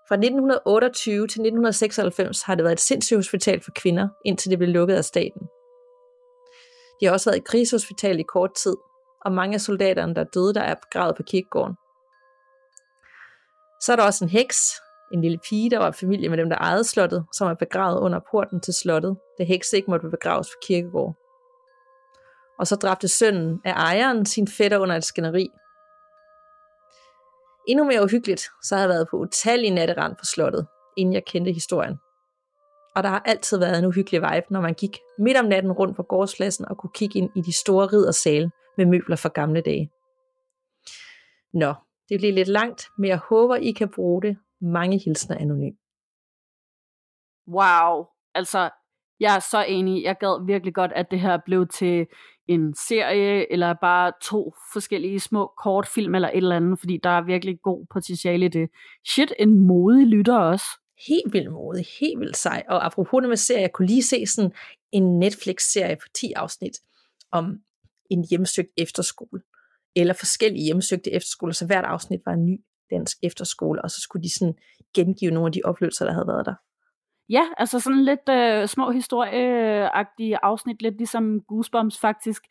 [0.08, 4.70] Fra 1928 til 1996 har det været et sindssygt hospital for kvinder, indtil det blev
[4.70, 5.48] lukket af staten.
[7.00, 8.76] De har også været i krigshospital i kort tid,
[9.24, 11.74] og mange af soldaterne, der døde, der er begravet på kirkegården.
[13.80, 14.56] Så er der også en heks,
[15.12, 18.20] en lille pige, der var familie med dem, der ejede slottet, som er begravet under
[18.30, 21.14] porten til slottet, da heks ikke måtte begraves på kirkegård.
[22.58, 25.48] Og så dræbte sønnen af ejeren sin fætter under et skænderi.
[27.68, 31.52] Endnu mere uhyggeligt, så har jeg været på utallige natterand på slottet, inden jeg kendte
[31.52, 31.98] historien.
[32.96, 35.96] Og der har altid været en uhyggelig vibe, når man gik midt om natten rundt
[35.96, 39.90] på gårdspladsen og kunne kigge ind i de store riddersale med møbler fra gamle dage.
[41.52, 41.74] Nå,
[42.08, 44.36] det bliver lidt langt, men jeg håber, I kan bruge det.
[44.60, 45.74] Mange hilsner anonym.
[47.48, 48.70] Wow, altså
[49.20, 50.04] jeg er så enig.
[50.04, 52.06] Jeg gad virkelig godt, at det her blev til
[52.46, 57.22] en serie, eller bare to forskellige små kortfilm, eller et eller andet, fordi der er
[57.22, 58.70] virkelig god potentiale i det.
[59.06, 60.66] Shit, en modig lytter også.
[61.08, 62.64] Helt vildt modig, helt vildt sej.
[62.68, 64.52] Og apropos det med serie, jeg kunne lige se sådan
[64.92, 66.80] en Netflix-serie på 10 afsnit
[67.32, 67.58] om
[68.10, 69.42] en hjemsøgt efterskole.
[69.96, 74.22] Eller forskellige hjemsøgte efterskoler, så hvert afsnit var en ny dansk efterskole, og så skulle
[74.22, 74.54] de sådan
[74.94, 76.54] gengive nogle af de oplevelser, der havde været der.
[77.28, 82.42] Ja, altså sådan lidt øh, små historieagtige afsnit, lidt ligesom Goosebumps faktisk,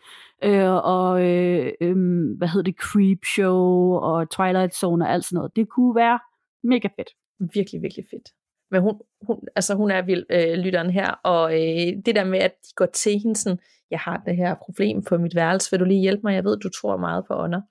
[0.43, 1.95] øh, og øh, øh,
[2.37, 5.55] hvad hedder det, Creep Show og Twilight Zone og alt sådan noget.
[5.55, 6.19] Det kunne være
[6.63, 7.09] mega fedt.
[7.53, 8.29] Virkelig, virkelig fedt.
[8.71, 12.39] Men hun, hun, altså hun er vild, øh, lytteren her, og øh, det der med,
[12.39, 13.59] at de går til hende sådan,
[13.91, 16.33] jeg har det her problem på mit værelse, vil du lige hjælpe mig?
[16.35, 17.61] Jeg ved, du tror meget på ånder.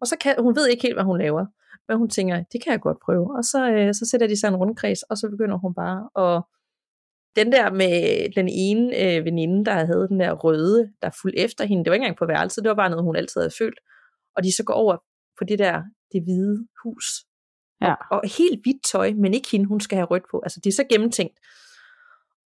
[0.00, 1.46] Og så kan, hun ved ikke helt, hvad hun laver.
[1.88, 3.36] Men hun tænker, det kan jeg godt prøve.
[3.36, 6.42] Og så, øh, så sætter de sig en rundkreds, og så begynder hun bare at...
[7.36, 7.94] Den der med
[8.36, 11.94] den ene øh, veninde, der havde den der røde, der fulgte efter hende, det var
[11.94, 13.78] ikke engang på værelset, det var bare noget, hun altid havde følt.
[14.36, 14.96] Og de så går over
[15.38, 15.82] på det der,
[16.12, 17.06] det hvide hus.
[17.80, 17.94] Ja.
[18.10, 20.40] Og, og helt hvidt tøj, men ikke hende, hun skal have rødt på.
[20.42, 21.38] Altså, det er så gennemtænkt.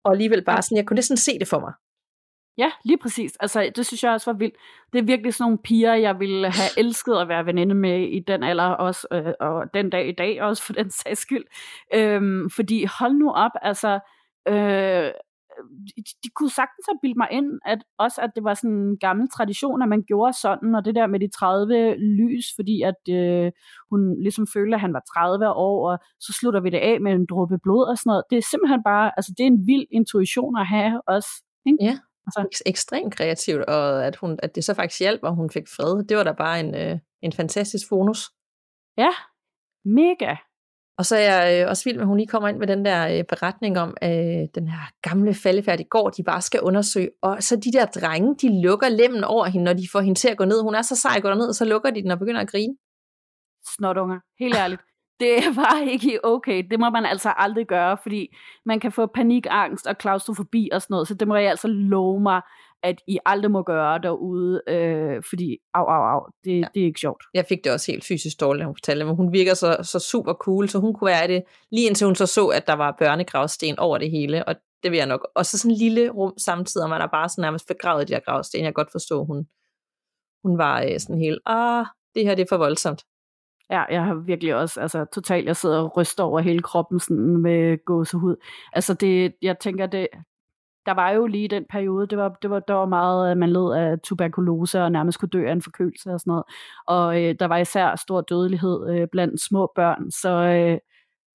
[0.04, 1.72] Og alligevel bare sådan, jeg kunne næsten se det for mig.
[2.58, 3.32] Ja, lige præcis.
[3.40, 4.54] Altså, det synes jeg også var vildt.
[4.92, 8.20] Det er virkelig sådan nogle piger, jeg ville have elsket at være veninde med i
[8.20, 11.44] den alder også, øh, og den dag i dag også for den sags skyld.
[11.94, 13.98] Øhm, fordi hold nu op, altså,
[14.48, 15.10] øh,
[15.96, 18.98] de, de kunne sagtens have bildt mig ind, at også at det var sådan en
[19.06, 23.00] gammel tradition, at man gjorde sådan, og det der med de 30 lys, fordi at
[23.18, 23.52] øh,
[23.90, 27.12] hun ligesom følte, at han var 30 år, og så slutter vi det af med
[27.12, 28.24] en dråbe blod og sådan noget.
[28.30, 31.30] Det er simpelthen bare, altså det er en vild intuition at have også.
[31.68, 31.78] Ikke?
[31.88, 31.94] Ja,
[32.26, 32.40] altså.
[32.66, 36.04] ekstremt kreativt, og at, hun, at det så faktisk hjalp, og hun fik fred.
[36.08, 38.20] Det var da bare en, øh, en fantastisk bonus.
[38.98, 39.12] Ja,
[39.84, 40.34] mega.
[40.98, 42.84] Og så er jeg øh, også vild med, at hun lige kommer ind med den
[42.84, 47.10] der øh, beretning om øh, den her gamle faldefærdige gård, de bare skal undersøge.
[47.22, 50.28] Og så de der drenge, de lukker lemmen over hende, når de får hende til
[50.28, 50.62] at gå ned.
[50.62, 52.50] Hun er så sej at gå ned, og så lukker de den og begynder at
[52.50, 52.74] grine.
[53.76, 54.82] Snotunger, helt ærligt.
[55.20, 56.64] Det var ikke okay.
[56.70, 60.94] Det må man altså aldrig gøre, fordi man kan få panikangst og klaustrofobi og sådan
[60.94, 61.08] noget.
[61.08, 62.40] Så det må jeg altså love mig,
[62.86, 66.66] at I aldrig må gøre derude, øh, fordi au, au, au, det, ja.
[66.74, 67.22] det er ikke sjovt.
[67.34, 69.98] Jeg fik det også helt fysisk dårligt, når hun fortalte men hun virker så, så
[69.98, 72.96] super cool, så hun kunne være det, lige indtil hun så så, at der var
[72.98, 75.28] børnegravsten over det hele, og det vil jeg nok.
[75.34, 78.06] Og så sådan en lille rum samtidig, og man er bare sådan nærmest begravet i
[78.06, 78.58] de her gravsten.
[78.58, 79.46] Jeg kan godt forstå, at hun,
[80.44, 83.02] hun var øh, sådan helt, ah, det her det er for voldsomt.
[83.70, 87.36] Ja, jeg har virkelig også, altså totalt, jeg sidder og ryster over hele kroppen sådan
[87.42, 88.36] med gåsehud.
[88.72, 90.08] Altså det, jeg tænker, det,
[90.86, 93.72] der var jo lige den periode, det var, det var, der var meget, man led
[93.72, 96.44] af tuberkulose og nærmest kunne dø af en forkølelse og sådan noget.
[96.86, 100.78] Og øh, der var især stor dødelighed øh, blandt små børn, så, øh,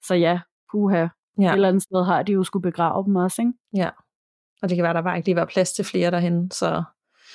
[0.04, 0.40] så ja,
[0.72, 1.08] puha,
[1.40, 1.48] ja.
[1.48, 3.54] et eller andet sted har de jo skulle begrave dem også, ikke?
[3.76, 3.90] Ja,
[4.62, 6.84] og det kan være, der var ikke lige var plads til flere derhen, så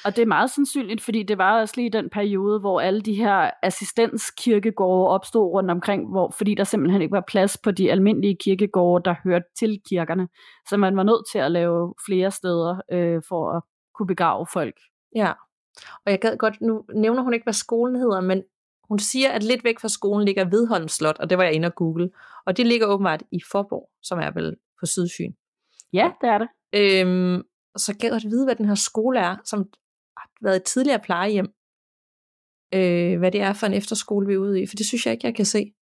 [0.04, 3.14] og det er meget sandsynligt, fordi det var også lige den periode, hvor alle de
[3.14, 8.36] her assistenskirkegårde opstod rundt omkring, hvor, fordi der simpelthen ikke var plads på de almindelige
[8.40, 10.28] kirkegårde, der hørte til kirkerne.
[10.68, 13.62] Så man var nødt til at lave flere steder øh, for at
[13.94, 14.74] kunne begrave folk.
[15.14, 15.32] Ja,
[16.06, 18.42] og jeg gad godt, nu nævner hun ikke, hvad skolen hedder, men
[18.88, 21.66] hun siger, at lidt væk fra skolen ligger Vedholm Slot, og det var jeg inde
[21.66, 22.10] og google.
[22.46, 25.32] Og det ligger åbenbart i Forborg, som er vel på Sydfyn.
[25.92, 26.48] Ja, det er det.
[26.72, 27.42] Øhm,
[27.74, 29.64] og så gad jeg godt vide, hvad den her skole er, som
[30.42, 31.48] været et tidligere plejehjem,
[32.74, 35.12] øh, hvad det er for en efterskole, vi er ude i, for det synes jeg
[35.12, 35.72] ikke, jeg kan se.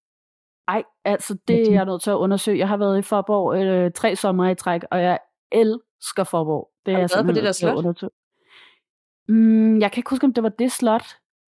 [0.69, 2.59] Nej, altså det er jeg nødt til at undersøge.
[2.59, 5.19] Jeg har været i Forborg øh, tre sommer i træk, og jeg
[5.53, 6.71] elsker Forborg.
[6.87, 8.13] Det har du været på det der slot?
[9.29, 11.05] Mm, jeg kan ikke huske, om det var det slot,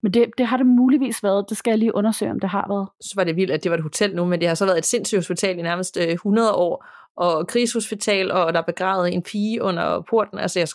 [0.03, 1.45] men det, det har det muligvis været.
[1.49, 2.89] Det skal jeg lige undersøge, om det har været.
[3.01, 4.77] Så var det vildt, at det var et hotel nu, men det har så været
[4.77, 9.23] et sindssygt hospital i nærmest 100 øh, år, og krigshospital, og der er begravet en
[9.23, 10.39] pige under porten.
[10.39, 10.67] Altså, jeg,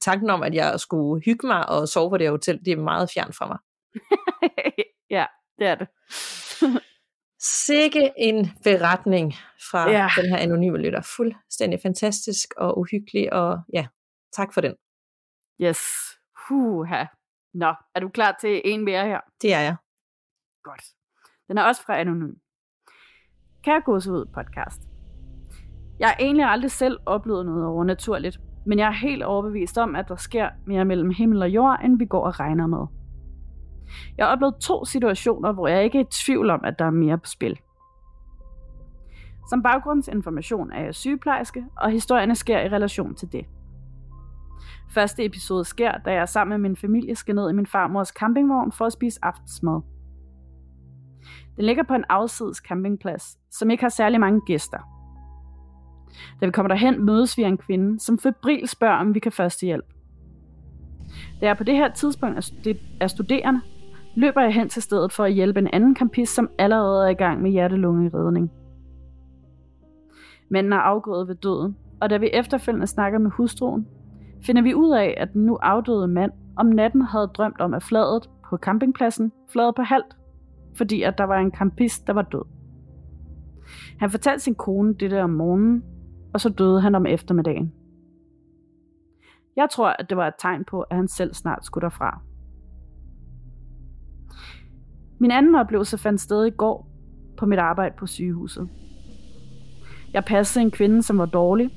[0.00, 3.10] tanken om, at jeg skulle hygge mig og sove på det hotel, det er meget
[3.14, 3.58] fjern fra mig.
[5.16, 5.26] ja,
[5.58, 5.88] det er det.
[7.42, 9.34] Sikke en beretning
[9.70, 10.08] fra ja.
[10.16, 11.00] den her anonyme lytter.
[11.16, 13.86] Fuldstændig fantastisk og uhyggelig, og ja,
[14.32, 14.74] tak for den.
[15.60, 15.80] Yes.
[16.48, 17.04] Huha.
[17.54, 19.20] Nå, er du klar til en mere her?
[19.42, 19.76] Det er jeg.
[20.62, 20.82] Godt.
[21.48, 22.34] Den er også fra Anonym.
[23.64, 24.80] Kære ud podcast.
[25.98, 30.08] Jeg har egentlig aldrig selv oplevet noget overnaturligt, men jeg er helt overbevist om, at
[30.08, 32.86] der sker mere mellem himmel og jord, end vi går og regner med.
[34.18, 36.90] Jeg har oplevet to situationer, hvor jeg ikke er i tvivl om, at der er
[36.90, 37.60] mere på spil.
[39.50, 43.46] Som baggrundsinformation er jeg sygeplejerske, og historierne sker i relation til det.
[44.90, 48.72] Første episode sker, da jeg sammen med min familie skal ned i min farmors campingvogn
[48.72, 49.80] for at spise aftensmad.
[51.56, 54.78] Den ligger på en afsides campingplads, som ikke har særlig mange gæster–
[56.40, 59.32] da vi kommer derhen, mødes vi af en kvinde, som febril spørger, om vi kan
[59.32, 59.84] førstehjælp.
[61.40, 62.52] Da jeg på det her tidspunkt
[63.00, 63.60] er studerende,
[64.16, 67.14] løber jeg hen til stedet for at hjælpe en anden kampist, som allerede er i
[67.14, 68.50] gang med hjertelungeredning.
[70.48, 73.86] Manden er afgået ved døden, og da vi efterfølgende snakker med hustruen,
[74.42, 77.82] finder vi ud af, at den nu afdøde mand om natten havde drømt om, at
[77.82, 80.16] fladet på campingpladsen flade på halvt,
[80.76, 82.42] fordi at der var en campist, der var død.
[83.98, 85.84] Han fortalte sin kone det om morgenen,
[86.34, 87.72] og så døde han om eftermiddagen.
[89.56, 92.20] Jeg tror, at det var et tegn på, at han selv snart skulle derfra.
[95.18, 96.88] Min anden oplevelse fandt sted i går
[97.36, 98.68] på mit arbejde på sygehuset.
[100.12, 101.70] Jeg passede en kvinde, som var dårlig,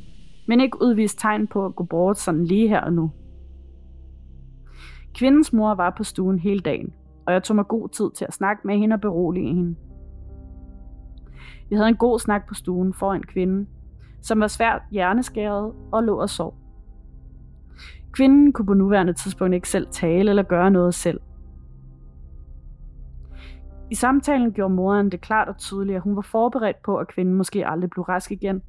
[0.48, 3.12] men ikke udviste tegn på at gå bort sådan lige her og nu.
[5.14, 6.94] Kvindens mor var på stuen hele dagen,
[7.26, 9.76] og jeg tog mig god tid til at snakke med hende og berolige hende.
[11.70, 13.68] Vi havde en god snak på stuen foran kvinden,
[14.24, 16.58] som var svært hjerneskæret og lå og sov.
[18.12, 21.20] Kvinden kunne på nuværende tidspunkt ikke selv tale eller gøre noget selv.
[23.92, 27.36] I samtalen gjorde moren det klart og tydeligt, at hun var forberedt på, at kvinden
[27.36, 28.62] måske aldrig blev rask igen,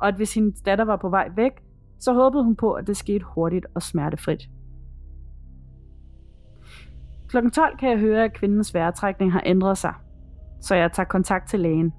[0.00, 1.52] og at hvis hendes datter var på vej væk,
[1.98, 4.42] så håbede hun på, at det skete hurtigt og smertefrit.
[7.28, 9.94] Klokken 12 kan jeg høre, at kvindens vejrtrækning har ændret sig,
[10.60, 11.92] så jeg tager kontakt til lægen.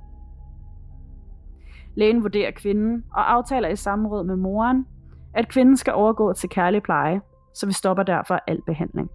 [1.96, 4.88] Lægen vurderer kvinden og aftaler i samråd med moren,
[5.34, 7.22] at kvinden skal overgå til kærlig pleje,
[7.54, 9.12] så vi stopper derfor al behandling.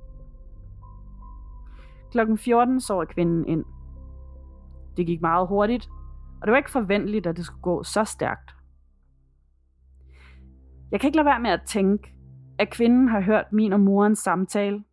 [2.11, 3.65] Klokken 14 sover kvinden ind.
[4.97, 5.89] Det gik meget hurtigt,
[6.41, 8.51] og det var ikke forventeligt, at det skulle gå så stærkt.
[10.91, 12.15] Jeg kan ikke lade være med at tænke,
[12.59, 14.85] at kvinden har hørt min og morens samtale,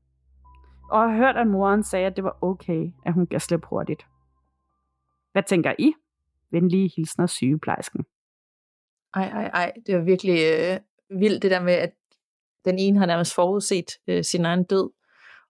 [0.92, 4.08] og har hørt, at moren sagde, at det var okay, at hun gav slip hurtigt.
[5.32, 5.94] Hvad tænker I?
[6.52, 8.06] Venlige hilsner sygeplejersken.
[9.14, 10.80] Ej, ej, ej, det er virkelig øh,
[11.20, 11.94] vildt det der med, at
[12.66, 14.90] den ene har nærmest forudset øh, sin egen død,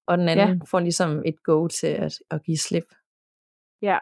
[0.05, 0.63] og den anden ja.
[0.71, 2.85] får ligesom et go til at, at give slip.
[3.81, 3.97] Ja,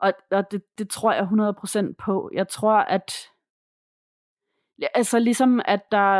[0.00, 1.22] og, og det, det tror jeg
[1.90, 2.30] 100% på.
[2.34, 3.12] Jeg tror, at
[4.94, 6.14] altså ligesom at der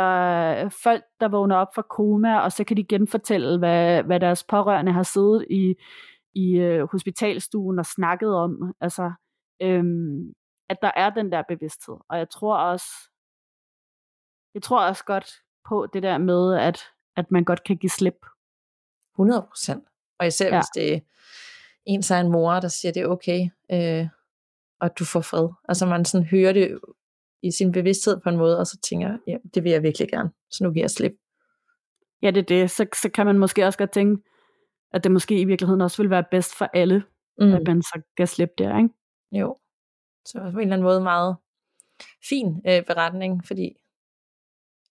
[0.51, 4.43] er folk, der vågner op fra koma, og så kan de genfortælle, hvad, hvad deres
[4.43, 5.75] pårørende har siddet i,
[6.33, 8.73] i øh, hospitalstuen og snakket om.
[8.81, 9.11] Altså,
[9.61, 10.33] øhm,
[10.69, 11.95] at der er den der bevidsthed.
[12.09, 12.85] Og jeg tror også,
[14.53, 16.79] jeg tror også godt på det der med, at,
[17.15, 18.25] at man godt kan give slip.
[19.13, 19.83] 100 procent.
[20.19, 20.57] Og især ja.
[20.57, 20.99] hvis det er
[21.85, 24.07] ens egen mor, der siger, det er okay, øh,
[24.79, 25.49] og at du får fred.
[25.69, 26.79] Altså man sådan hører det
[27.43, 30.31] i sin bevidsthed på en måde, og så tænker ja, det vil jeg virkelig gerne,
[30.49, 31.13] så nu giver jeg slip.
[32.21, 32.71] Ja, det er det.
[32.71, 34.23] Så, så kan man måske også godt tænke,
[34.93, 37.03] at det måske i virkeligheden også vil være bedst for alle,
[37.39, 37.53] mm.
[37.53, 38.89] at man så kan slippe der, ikke?
[39.31, 39.57] Jo.
[40.25, 41.37] Så på en eller anden måde meget
[42.29, 43.77] fin øh, beretning, fordi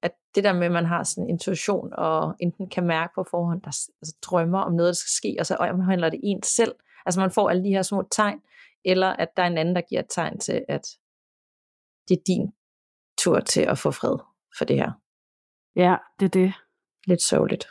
[0.03, 3.25] at det der med, at man har sådan en intuition, og enten kan mærke på
[3.31, 6.75] forhånd, der altså, drømmer om noget, der skal ske, og så omhandler det en selv.
[7.07, 8.43] Altså man får alle de her små tegn,
[8.85, 10.87] eller at der er en anden, der giver et tegn til, at
[12.09, 12.53] det er din
[13.19, 14.19] tur til at få fred
[14.59, 14.93] for det her.
[15.77, 16.53] Ja, det er det.
[17.07, 17.67] Lidt sørgeligt.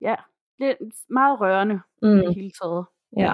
[0.00, 0.14] Ja,
[0.58, 2.20] lidt meget rørende mm.
[2.20, 2.86] i hele taget.
[3.16, 3.32] Ja.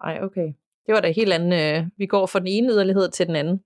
[0.00, 0.52] Ej, okay.
[0.86, 1.52] Det var da helt anden.
[1.52, 3.60] Øh, vi går fra den ene yderlighed til den anden.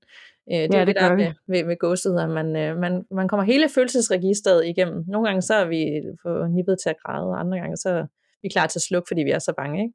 [0.52, 3.28] Øh, det ja, er det, der med, med, med ghostet, at man, øh, man, man
[3.28, 5.04] kommer hele følelsesregisteret igennem.
[5.08, 8.06] Nogle gange så er vi for nippet til at græde, og andre gange så er
[8.42, 9.94] vi klar til at slukke, fordi vi er så bange, ikke?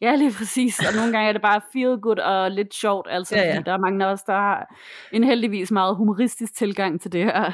[0.00, 0.78] Ja, lige præcis.
[0.78, 3.62] Og nogle gange er det bare feel good og lidt sjovt, altså, ja, ja.
[3.66, 4.74] der er mange af os, der har
[5.12, 7.52] en heldigvis meget humoristisk tilgang til det her.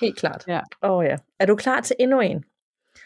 [0.00, 0.44] Helt klart.
[0.48, 0.60] Ja.
[0.80, 1.16] Og ja.
[1.40, 2.44] Er du klar til endnu en?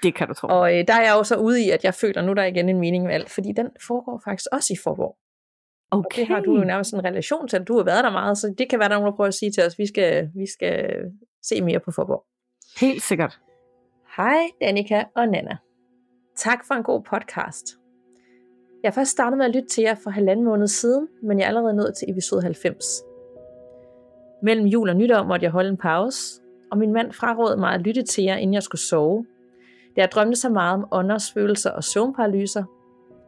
[0.03, 0.49] Det kan du tro.
[0.49, 2.69] Og øh, der er jeg også ude i, at jeg føler, nu der er igen
[2.69, 5.17] en mening med alt, fordi den foregår faktisk også i Forborg.
[5.91, 6.07] Okay.
[6.07, 7.63] Og det har du jo nærmest en relation til.
[7.63, 9.35] Du har været der meget, så det kan være, der er nogen, der prøver at
[9.35, 10.91] sige til os, vi skal, vi skal
[11.43, 12.25] se mere på Forborg.
[12.81, 13.39] Helt sikkert.
[14.17, 15.57] Hej Danika og Nana.
[16.37, 17.67] Tak for en god podcast.
[18.83, 21.49] Jeg først startet med at lytte til jer for halvanden måned siden, men jeg er
[21.49, 22.85] allerede nået til episode 90.
[24.43, 27.81] Mellem jul og nytår måtte jeg holde en pause, og min mand frarådede mig at
[27.81, 29.27] lytte til jer, inden jeg skulle sove.
[29.99, 32.65] Da jeg drømte så meget om ånders følelser og søvnparalyser,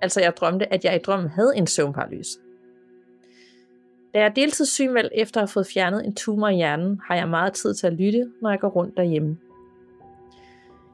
[0.01, 2.39] altså jeg drømte, at jeg i drømmen havde en søvnparalyse.
[4.15, 7.29] Da jeg er deltidssygemeldt efter at have fået fjernet en tumor i hjernen, har jeg
[7.29, 9.39] meget tid til at lytte, når jeg går rundt derhjemme.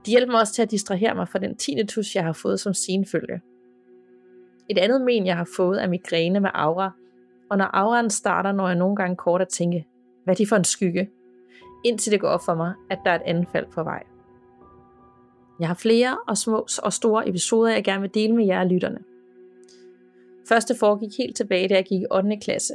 [0.04, 2.74] Det hjælper mig også til at distrahere mig fra den tinnitus, jeg har fået som
[2.74, 3.40] senfølge.
[4.68, 6.90] Et andet men, jeg har fået, er migræne med aura,
[7.50, 9.86] og når auraen starter, når jeg nogle gange kort at tænke,
[10.24, 11.10] hvad er det for en skygge?
[11.84, 14.02] Indtil det går op for mig, at der er et anfald på vej.
[15.60, 18.98] Jeg har flere og små og store episoder, jeg gerne vil dele med jer lytterne.
[20.48, 22.36] Første foregik helt tilbage, da jeg gik i 8.
[22.36, 22.74] klasse,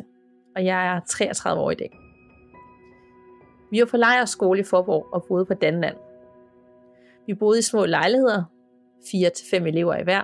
[0.55, 1.97] og jeg er 33 år i dag.
[3.71, 5.95] Vi var på lejrskole i Forborg og boede på Danland.
[7.27, 8.43] Vi boede i små lejligheder,
[9.01, 10.23] 4-5 elever i hver.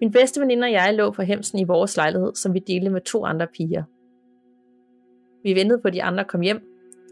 [0.00, 3.00] Min bedste veninde og jeg lå på hemsen i vores lejlighed, som vi delte med
[3.00, 3.82] to andre piger.
[5.42, 6.60] Vi ventede på, at de andre kom hjem,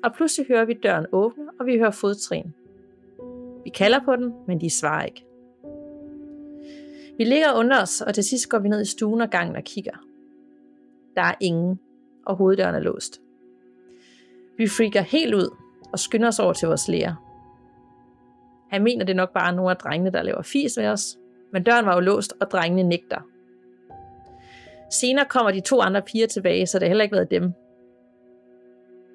[0.04, 2.54] og pludselig hører vi døren åbne, og vi hører fodtrin.
[3.74, 5.24] Kalder på den, men de svarer ikke.
[7.18, 9.62] Vi ligger under os, og til sidst går vi ned i stuen og gangen og
[9.64, 9.96] kigger.
[11.16, 11.80] Der er ingen,
[12.26, 13.20] og hoveddøren er låst.
[14.58, 15.56] Vi freaker helt ud
[15.92, 17.14] og skynder os over til vores lærer.
[18.70, 21.18] Han mener, det er nok bare nogle af drengene, der laver fis med os,
[21.52, 23.20] men døren var jo låst, og drengene nægter.
[24.90, 27.52] Senere kommer de to andre piger tilbage, så det har heller ikke været dem.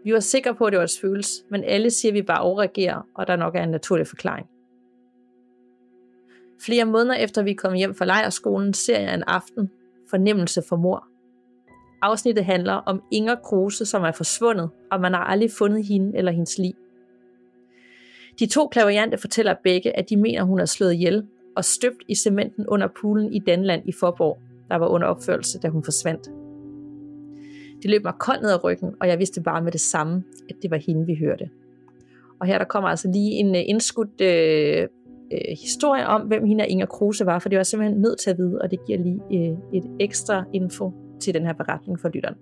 [0.08, 2.41] Vi var sikre på, at det var et følelse, men alle siger, at vi bare
[2.41, 4.48] overreagerer, og der nok er en naturlig forklaring.
[6.62, 9.72] Flere måneder efter vi kom hjem fra lejerskolen, ser jeg en aften
[10.10, 11.08] fornemmelse for mor.
[12.02, 16.32] Afsnittet handler om Inger Kruse, som er forsvundet, og man har aldrig fundet hende eller
[16.32, 16.74] hendes liv.
[18.39, 22.15] De to klaverjante fortæller begge, at de mener, hun er slået ihjel og støbt i
[22.15, 24.39] cementen under poolen i Danland i Forborg,
[24.70, 26.46] der var under opførelse, da hun forsvandt.
[27.82, 30.56] Det løb mig koldt ned ad ryggen, og jeg vidste bare med det samme, at
[30.62, 31.50] det var hende, vi hørte.
[32.40, 34.88] Og her der kommer altså lige en øh, indskudt øh,
[35.32, 38.30] øh, historie om, hvem hende og Inger Kruse var, for det var simpelthen nødt til
[38.30, 42.10] at vide, og det giver lige øh, et ekstra info til den her beretning for
[42.10, 42.36] lytteren.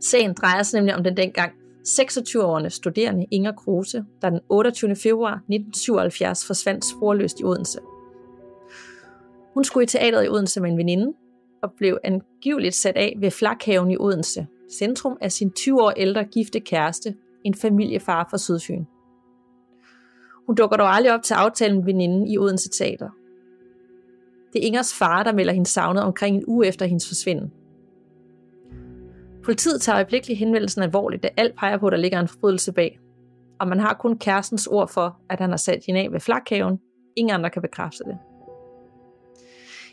[0.00, 1.52] Sagen drejer sig nemlig om den dengang
[1.88, 4.96] 26-årige studerende Inger Kruse, der den 28.
[4.96, 7.78] februar 1977 forsvandt sporløst i Odense.
[9.54, 11.12] Hun skulle i teateret i Odense med en veninde,
[11.62, 16.24] og blev angiveligt sat af ved Flakhaven i Odense, centrum af sin 20 år ældre
[16.24, 18.84] gifte kæreste, en familiefar fra Sydfyn.
[20.46, 23.10] Hun dukker dog aldrig op til aftalen med veninden i Odense Teater.
[24.52, 27.52] Det er Ingers far, der melder hende savnet omkring en uge efter hendes forsvinden.
[29.44, 33.00] Politiet tager øjeblikkeligt henvendelsen alvorligt, da alt peger på, at der ligger en forbrydelse bag.
[33.60, 36.80] Og man har kun kærestens ord for, at han har sat hende af ved flakhaven.
[37.16, 38.18] Ingen andre kan bekræfte det.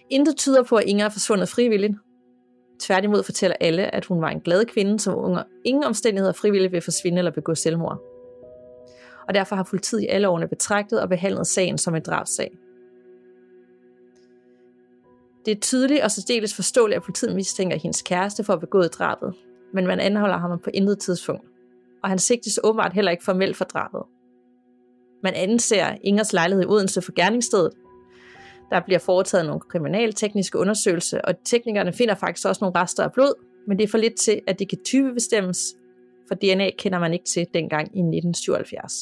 [0.09, 1.93] Intet tyder på, at Inger er forsvundet frivilligt.
[2.79, 6.81] Tværtimod fortæller alle, at hun var en glad kvinde, som under ingen omstændigheder frivilligt vil
[6.81, 8.01] forsvinde eller begå selvmord.
[9.27, 12.57] Og derfor har politiet i alle årene betragtet og behandlet sagen som en drabsag.
[15.45, 19.33] Det er tydeligt og særdeles forståeligt, at politiet mistænker hendes kæreste for at begå drabet,
[19.73, 21.43] men man anholder ham på intet tidspunkt.
[22.03, 24.01] Og han sigtes åbenbart heller ikke formelt for drabet.
[25.23, 27.71] Man anser Ingers lejlighed i Odense for gerningsstedet.
[28.69, 33.33] Der bliver foretaget nogle kriminaltekniske undersøgelser, og teknikerne finder faktisk også nogle rester af blod,
[33.67, 35.59] men det er for lidt til, at det kan typebestemmes,
[36.27, 38.93] for DNA kender man ikke til dengang i 1977.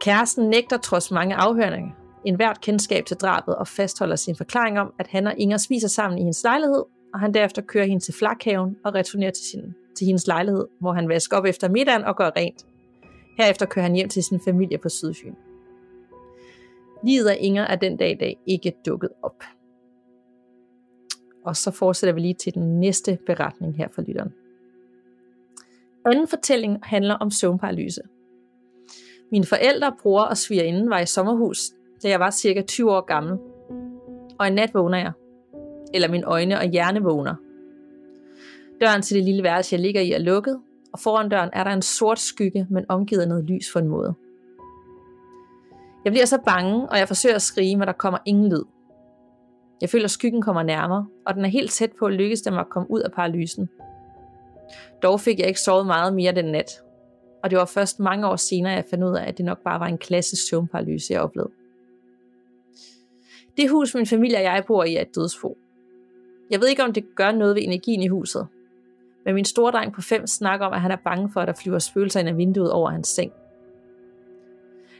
[0.00, 4.92] Kæresten nægter trods mange afhøringer en hvert kendskab til drabet og fastholder sin forklaring om,
[4.98, 8.14] at han og Inger spiser sammen i hendes lejlighed, og han derefter kører hende til
[8.14, 12.16] flakhaven og returnerer til, sin, til hendes lejlighed, hvor han vasker op efter middagen og
[12.16, 12.66] gør rent.
[13.38, 15.34] Herefter kører han hjem til sin familie på Sydfyn.
[17.06, 19.44] Livet af Inger er den dag i dag ikke dukket op.
[21.44, 24.32] Og så fortsætter vi lige til den næste beretning her for lytteren.
[26.06, 28.00] Anden fortælling handler om søvnparalyse.
[29.30, 31.58] Mine forældre, bror og svigerinde var i sommerhus,
[32.02, 33.38] da jeg var cirka 20 år gammel.
[34.38, 35.12] Og en nat vågner jeg.
[35.94, 37.34] Eller mine øjne og hjerne vågner.
[38.80, 40.60] Døren til det lille værelse, jeg ligger i, er lukket,
[40.92, 43.88] og foran døren er der en sort skygge, men omgivet af noget lys for en
[43.88, 44.14] måde.
[46.06, 48.62] Jeg bliver så bange, og jeg forsøger at skrige, men der kommer ingen lyd.
[49.80, 52.58] Jeg føler, at skyggen kommer nærmere, og den er helt tæt på at lykkes dem
[52.58, 53.68] at komme ud af paralysen.
[55.02, 56.82] Dog fik jeg ikke sovet meget mere den nat,
[57.42, 59.80] og det var først mange år senere, jeg fandt ud af, at det nok bare
[59.80, 61.52] var en klassisk søvnparalyse, jeg oplevede.
[63.56, 65.58] Det hus, min familie og jeg bor i, er et dødsbo.
[66.50, 68.46] Jeg ved ikke, om det gør noget ved energien i huset,
[69.24, 71.54] men min store dreng på 5 snakker om, at han er bange for, at der
[71.54, 73.32] flyver spøgelser ind af vinduet over hans seng.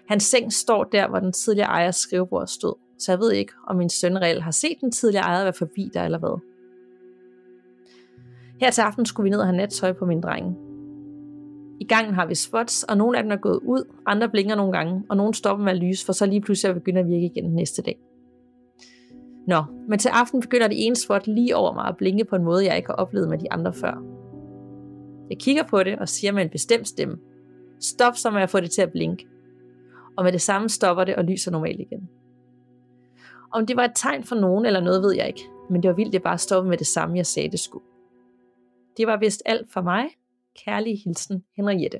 [0.09, 3.77] Hans seng står der, hvor den tidligere ejers skrivebord stod, så jeg ved ikke, om
[3.77, 6.41] min søn reelt har set den tidligere ejer være forbi der eller hvad.
[8.61, 10.57] Her til aften skulle vi ned og have nattøj på min dreng.
[11.81, 14.73] I gangen har vi spots, og nogle af dem er gået ud, andre blinker nogle
[14.73, 17.27] gange, og nogle stopper med at lyse, for så lige pludselig at begynde at virke
[17.27, 17.99] igen næste dag.
[19.47, 22.45] Nå, men til aften begynder det ene spot lige over mig at blinke på en
[22.45, 24.03] måde, jeg ikke har oplevet med de andre før.
[25.31, 27.17] Jeg kigger på det og siger med en bestemt stemme,
[27.81, 29.27] stop, så må jeg få det til at blinke.
[30.17, 32.09] Og med det samme stopper det og lyser normalt igen.
[33.53, 35.95] Om det var et tegn for nogen eller noget, ved jeg ikke, men det var
[35.95, 37.85] vildt, det bare stoppede med det samme, jeg sagde det skulle.
[38.97, 40.09] Det var vist alt for mig.
[40.65, 41.99] Kærlig hilsen, Henriette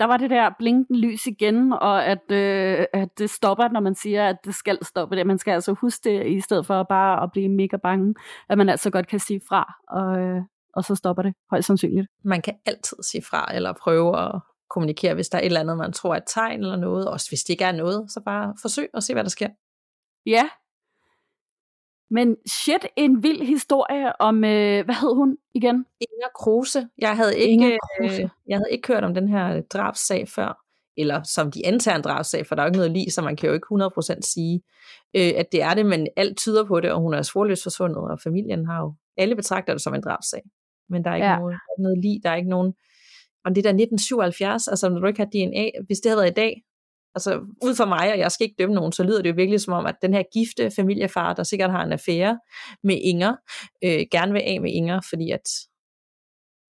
[0.00, 3.94] der var det der blinkende lys igen, og at, øh, at det stopper, når man
[3.94, 5.26] siger, at det skal stoppe det.
[5.26, 8.14] Man skal altså huske det, i stedet for bare at blive mega bange,
[8.48, 10.42] at man altså godt kan sige fra, og, øh,
[10.74, 12.06] og så stopper det højst sandsynligt.
[12.24, 14.40] Man kan altid sige fra, eller prøve at
[14.70, 17.08] kommunikere, hvis der er et eller andet, man tror er et tegn eller noget.
[17.08, 19.48] Også hvis det ikke er noget, så bare forsøg at se, hvad der sker.
[20.26, 20.48] Ja,
[22.10, 25.86] men shit, en vild historie om, øh, hvad hed hun igen?
[26.00, 26.88] Inger Kruse.
[26.98, 28.22] Jeg havde ikke, Inger Kruse.
[28.22, 30.64] Øh, jeg havde ikke hørt om den her drabsag før,
[30.96, 33.36] eller som de antager en drabsag, for der er jo ikke noget lige, så man
[33.36, 34.62] kan jo ikke 100% sige,
[35.16, 37.98] øh, at det er det, men alt tyder på det, og hun er sporløst forsvundet,
[37.98, 40.42] og familien har jo, alle betragter det som en drabsag.
[40.88, 41.38] Men der er ikke ja.
[41.38, 42.74] noget, noget lige, der er ikke nogen,
[43.44, 46.34] og det der 1977, altså når du ikke har DNA, hvis det havde været i
[46.34, 46.62] dag,
[47.14, 47.32] altså
[47.62, 49.74] ud fra mig, og jeg skal ikke dømme nogen, så lyder det jo virkelig som
[49.74, 52.38] om, at den her gifte familiefar, der sikkert har en affære
[52.84, 53.36] med Inger,
[53.84, 55.46] øh, gerne vil af med Inger, fordi at,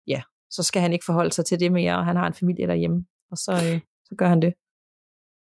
[0.08, 2.68] ja, så skal han ikke forholde sig til det mere, og han har en familie
[2.68, 4.54] derhjemme, og så, øh, så gør han det.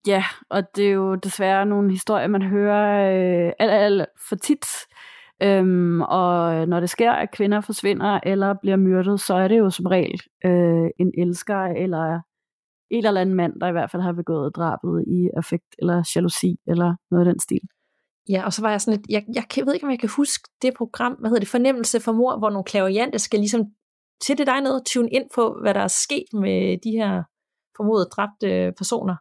[0.07, 4.65] Ja, og det er jo desværre nogle historier, man hører øh, alt, alt for tit.
[5.43, 9.69] Øhm, og når det sker, at kvinder forsvinder eller bliver myrdet, så er det jo
[9.69, 12.19] som regel øh, en elsker eller
[12.89, 16.55] en eller anden mand, der i hvert fald har begået drabet i affekt eller jalousi
[16.67, 17.61] eller noget af den stil.
[18.29, 20.09] Ja, og så var jeg sådan lidt, jeg, jeg, jeg ved ikke, om jeg kan
[20.17, 23.61] huske det program, hvad hedder det, Fornemmelse for mor, hvor nogle klaviante skal ligesom
[24.25, 27.23] til det dig noget, tune ind på, hvad der er sket med de her
[27.77, 29.15] formodet dræbte personer.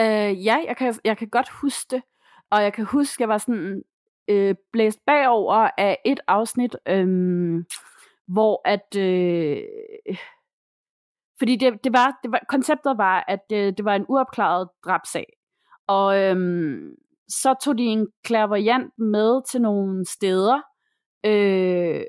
[0.00, 2.02] Øh, ja, jeg kan, jeg kan godt huske det,
[2.50, 3.82] og jeg kan huske, jeg var sådan
[4.28, 7.06] øh, blæst bagover af et afsnit, øh,
[8.28, 9.62] hvor at øh,
[11.38, 15.26] fordi det, det, var, det var, konceptet var, at det, det var en uopklaret drabsag.
[15.88, 16.94] Og øhm,
[17.28, 20.60] så tog de en klaverjant med til nogle steder,
[21.26, 22.02] øh,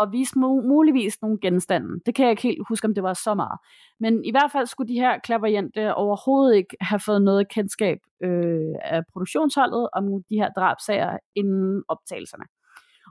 [0.00, 2.00] og viste muligvis nogle genstande.
[2.06, 3.58] Det kan jeg ikke helt huske, om det var så meget.
[4.00, 8.74] Men i hvert fald skulle de her klaverjente overhovedet ikke have fået noget kendskab øh,
[8.82, 12.44] af produktionsholdet om de her drabsager inden optagelserne.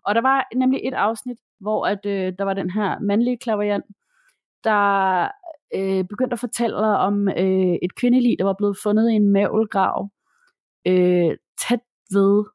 [0.06, 3.86] Og der var nemlig et afsnit, hvor at, øh, der var den her mandlige klaverjant,
[4.64, 5.28] der
[5.76, 10.10] øh, begyndte at fortælle om øh, et kvindelig, der var blevet fundet i en mavlgrav
[10.88, 11.38] øh,
[11.68, 11.80] tæt
[12.14, 12.46] ved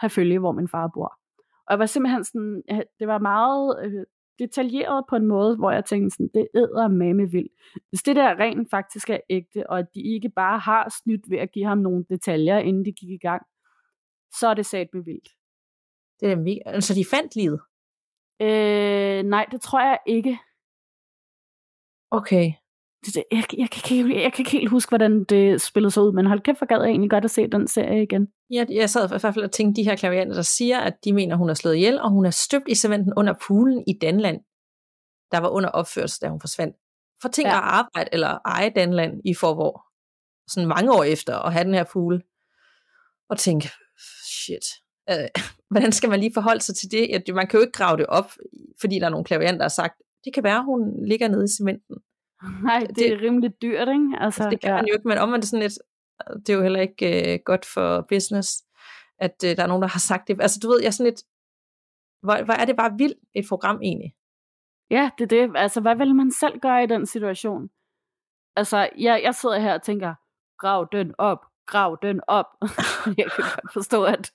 [0.00, 1.23] herfølge, følge, hvor min far bor.
[1.66, 2.62] Og jeg var simpelthen sådan,
[2.98, 4.04] det var meget øh,
[4.38, 7.52] detaljeret på en måde, hvor jeg tænkte sådan, det æder med vildt.
[7.88, 11.38] Hvis det der rent faktisk er ægte, og at de ikke bare har snydt ved
[11.38, 13.42] at give ham nogle detaljer, inden de gik i gang,
[14.38, 15.28] så er det sat med vildt.
[16.20, 16.60] Det er mega...
[16.66, 17.60] Altså, de fandt livet?
[18.42, 20.38] Øh, nej, det tror jeg ikke.
[22.10, 22.52] Okay.
[23.06, 26.02] Det, jeg, jeg, jeg, kan ikke, jeg kan ikke helt huske, hvordan det spillede sig
[26.02, 28.28] ud, men hold kæft, hvor gad jeg egentlig godt at se den serie igen.
[28.50, 31.12] Ja, jeg sad i hvert fald og tænkte, de her klavianter, der siger, at de
[31.12, 34.40] mener, hun er slået ihjel, og hun er støbt i cementen under poolen i Danland,
[35.32, 36.76] der var under opførsel, da hun forsvandt.
[37.22, 37.56] For tænk ja.
[37.56, 39.84] at arbejde eller eje Danland i forvår,
[40.50, 42.22] sådan mange år efter, at have den her pool,
[43.30, 43.68] og tænke,
[44.32, 44.66] shit,
[45.10, 45.28] øh,
[45.70, 47.08] hvordan skal man lige forholde sig til det?
[47.08, 48.30] Ja, man kan jo ikke grave det op,
[48.80, 49.94] fordi der er nogle klavianter, der har sagt,
[50.24, 51.96] det kan være, hun ligger nede i cementen.
[52.62, 54.10] Nej, det, det er rimelig dyrt, ikke?
[54.20, 54.76] Altså, altså det kan ja.
[54.76, 55.78] man jo ikke, men om det er sådan lidt,
[56.46, 58.48] det er jo heller ikke uh, godt for business,
[59.18, 60.40] at uh, der er nogen, der har sagt det.
[60.40, 61.22] Altså du ved, jeg er sådan lidt,
[62.22, 64.14] hvor, hvor er det bare vildt et program egentlig?
[64.90, 65.56] Ja, det er det.
[65.56, 67.68] Altså, hvad vil man selv gøre i den situation?
[68.56, 70.14] Altså, jeg, jeg sidder her og tænker,
[70.58, 72.46] grav den op, grav den op.
[73.18, 74.32] jeg kan godt forstå, at,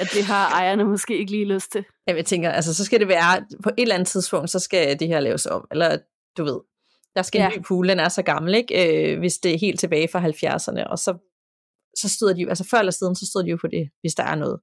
[0.00, 1.84] at det har ejerne måske ikke lige lyst til.
[2.06, 5.00] Jamen, jeg tænker, altså, så skal det være, på et eller andet tidspunkt, så skal
[5.00, 5.66] det her laves om.
[5.70, 5.98] Eller,
[6.36, 6.60] du ved,
[7.16, 7.58] der skal en ja.
[7.58, 9.12] ny pool, den er så gammel, ikke?
[9.12, 11.18] Øh, hvis det er helt tilbage fra 70'erne, og så,
[11.96, 14.14] så støder de jo, altså før eller siden, så støder de jo på det, hvis
[14.14, 14.60] der er noget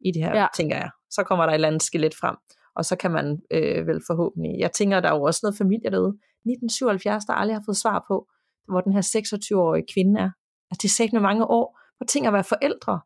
[0.00, 0.46] i det her, ja.
[0.56, 0.90] tænker jeg.
[1.10, 2.36] Så kommer der et eller andet skelet frem,
[2.76, 5.90] og så kan man øh, vel forhåbentlig, jeg tænker, der er jo også noget familie
[5.90, 6.14] derude,
[6.46, 8.28] 1977, der aldrig har fået svar på,
[8.68, 10.30] hvor den her 26-årige kvinde er.
[10.70, 13.00] Altså det er sagt med mange år, hvor ting at være forældre,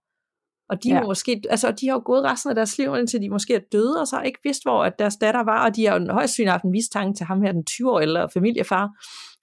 [0.71, 1.03] og de, ja.
[1.03, 4.01] måske, altså, de har jo gået resten af deres liv, indtil de måske er døde,
[4.01, 6.33] og så har ikke vidst, hvor at deres datter var, og de har jo højst
[6.33, 8.91] synligt haft en mistanke til ham her, den 20 år ældre familiefar.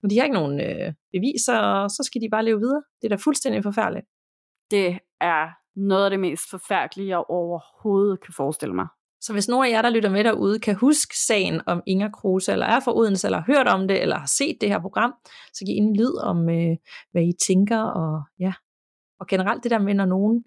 [0.01, 2.81] Men de har ikke nogen øh, beviser, og så skal de bare leve videre.
[3.01, 4.05] Det er da fuldstændig forfærdeligt.
[4.71, 8.87] Det er noget af det mest forfærdelige, jeg overhovedet kan forestille mig.
[9.21, 12.51] Så hvis nogen af jer, der lytter med derude, kan huske sagen om Inger Kruse,
[12.51, 15.13] eller er fra Odense, eller har hørt om det, eller har set det her program,
[15.53, 16.75] så giv en lyd om, øh,
[17.11, 18.53] hvad I tænker, og ja,
[19.19, 20.43] og generelt det der med, når nogen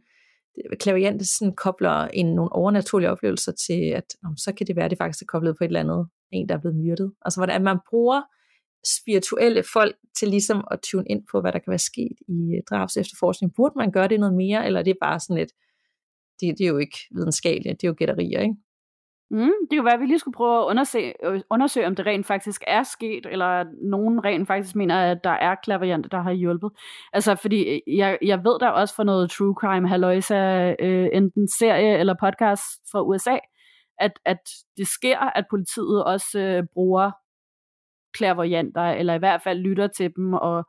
[0.81, 4.91] klaviant sådan kobler en, nogle overnaturlige oplevelser til, at om, så kan det være, at
[4.91, 7.13] det faktisk er koblet på et eller andet, en, der er blevet myrdet.
[7.25, 8.23] Altså hvordan man bruger
[8.87, 12.63] spirituelle folk til ligesom at tune ind på, hvad der kan være sket i øh,
[12.71, 13.55] drabs efterforskning.
[13.55, 15.51] Burde man gøre det noget mere, eller er det bare sådan et,
[16.41, 18.55] det, det er jo ikke videnskabeligt, det er jo gætterier, ikke?
[19.31, 22.07] Mm, det kan være, at vi lige skulle prøve at undersøge, øh, undersøge, om det
[22.07, 26.33] rent faktisk er sket, eller nogen rent faktisk mener, at der er klaverjante, der har
[26.33, 26.71] hjulpet.
[27.13, 31.49] Altså, fordi øh, jeg, jeg ved der også for noget true crime, haløjsa, øh, enten
[31.49, 32.63] serie eller podcast
[32.93, 33.39] fra USA,
[33.99, 34.41] at, at
[34.77, 37.11] det sker, at politiet også øh, bruger
[38.15, 40.65] klaverjanter, eller i hvert fald lytter til dem, og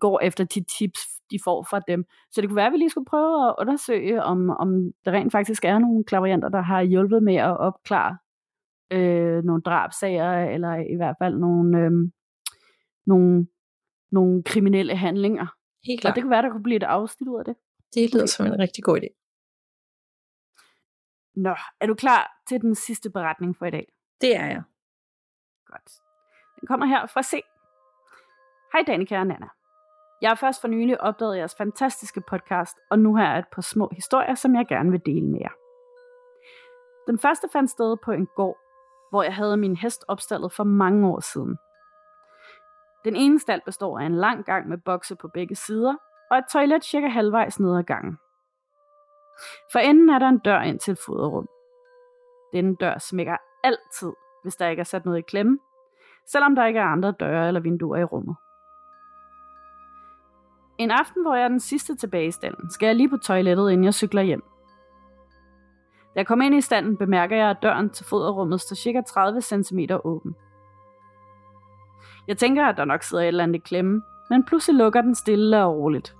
[0.00, 1.00] går efter de tips,
[1.32, 2.04] de får fra dem.
[2.30, 4.68] Så det kunne være, at vi lige skulle prøve at undersøge, om, om
[5.04, 8.18] der rent faktisk er nogle klaverianter, der har hjulpet med at opklare
[8.92, 11.90] øh, nogle drabsager, eller i hvert fald nogle, øh,
[13.06, 13.46] nogle,
[14.10, 15.46] nogle kriminelle handlinger.
[15.86, 16.10] Helt klart.
[16.10, 17.56] Og det kunne være, der kunne blive et afsnit ud af det.
[17.94, 19.08] Det lyder som en rigtig god idé.
[21.34, 23.92] Nå, er du klar til den sidste beretning for i dag?
[24.20, 24.62] Det er jeg.
[25.66, 25.90] Godt.
[26.60, 27.32] Den kommer her fra C.
[28.72, 29.48] Hej Danika og Nana.
[30.22, 33.62] Jeg har først for nylig opdaget jeres fantastiske podcast, og nu har jeg et par
[33.62, 35.52] små historier, som jeg gerne vil dele med jer.
[37.06, 38.58] Den første fandt sted på en gård,
[39.10, 41.56] hvor jeg havde min hest opstallet for mange år siden.
[43.04, 45.94] Den ene stald består af en lang gang med bokse på begge sider,
[46.30, 48.18] og et toilet cirka halvvejs ned ad gangen.
[49.72, 51.48] For enden er der en dør ind til et foderrum.
[52.52, 54.12] Denne dør smækker altid,
[54.42, 55.58] hvis der ikke er sat noget i klemme,
[56.26, 58.36] selvom der ikke er andre døre eller vinduer i rummet.
[60.82, 63.70] En aften, hvor jeg er den sidste tilbage i stallen, skal jeg lige på toilettet,
[63.70, 64.42] inden jeg cykler hjem.
[66.14, 69.40] Da jeg kommer ind i standen, bemærker jeg, at døren til foderrummet står cirka 30
[69.40, 70.36] cm åben.
[72.28, 75.14] Jeg tænker, at der nok sidder et eller andet i klemme, men pludselig lukker den
[75.14, 76.16] stille og roligt.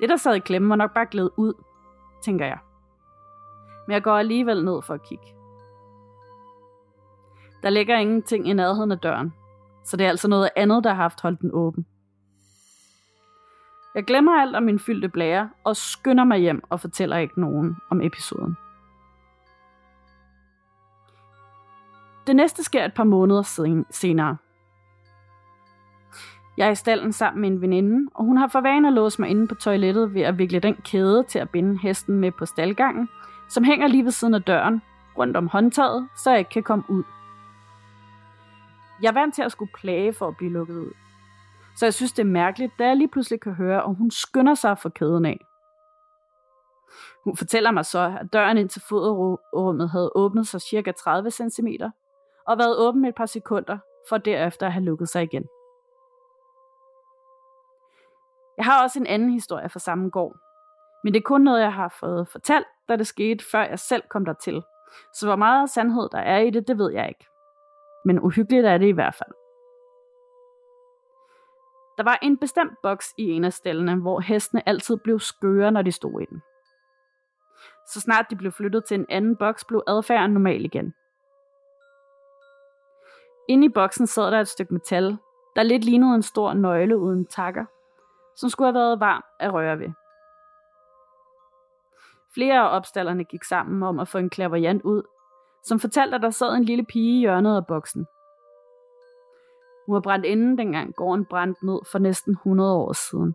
[0.00, 1.54] Det, der sad i klemme, var nok bare glædet ud,
[2.22, 2.58] tænker jeg.
[3.86, 5.26] Men jeg går alligevel ned for at kigge.
[7.62, 9.34] Der ligger ingenting i nærheden af døren,
[9.84, 11.86] så det er altså noget andet, der har haft holdt den åben.
[13.98, 17.76] Jeg glemmer alt om min fyldte blære og skynder mig hjem og fortæller ikke nogen
[17.90, 18.56] om episoden.
[22.26, 23.42] Det næste sker et par måneder
[23.90, 24.36] senere.
[26.56, 29.20] Jeg er i stallen sammen med en veninde, og hun har for vane at låse
[29.20, 32.46] mig inde på toilettet ved at vikle den kæde til at binde hesten med på
[32.46, 33.08] staldgangen,
[33.48, 34.82] som hænger lige ved siden af døren,
[35.18, 37.02] rundt om håndtaget, så jeg ikke kan komme ud.
[39.02, 40.92] Jeg er vant til at skulle plage for at blive lukket ud.
[41.78, 44.54] Så jeg synes, det er mærkeligt, da jeg lige pludselig kan høre, at hun skynder
[44.54, 45.40] sig for kæden af.
[47.24, 51.68] Hun fortæller mig så, at døren ind til foderummet havde åbnet sig cirka 30 cm
[52.46, 55.44] og været åben et par sekunder, for derefter at have lukket sig igen.
[58.56, 60.36] Jeg har også en anden historie fra samme gård,
[61.04, 64.02] men det er kun noget, jeg har fået fortalt, da det skete, før jeg selv
[64.10, 64.62] kom dertil.
[65.14, 67.26] Så hvor meget sandhed der er i det, det ved jeg ikke.
[68.04, 69.37] Men uhyggeligt er det i hvert fald.
[71.98, 75.82] Der var en bestemt boks i en af stallene, hvor hestene altid blev skøre, når
[75.82, 76.42] de stod i den.
[77.92, 80.94] Så snart de blev flyttet til en anden boks, blev adfærden normal igen.
[83.48, 85.18] Inde i boksen sad der et stykke metal,
[85.56, 87.64] der lidt lignede en stor nøgle uden takker,
[88.36, 89.88] som skulle have været varm at røre ved.
[92.34, 95.02] Flere af opstallerne gik sammen om at få en klaverjant ud,
[95.64, 98.06] som fortalte, at der sad en lille pige i hjørnet af boksen.
[99.88, 103.34] Hun var brændt inden dengang gården brændte ned for næsten 100 år siden.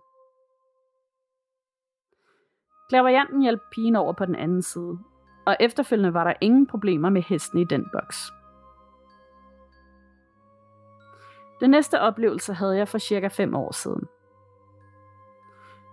[2.89, 4.99] Klaverianten hjalp pigen over på den anden side,
[5.45, 8.31] og efterfølgende var der ingen problemer med hesten i den boks.
[11.59, 14.07] Den næste oplevelse havde jeg for cirka 5 år siden.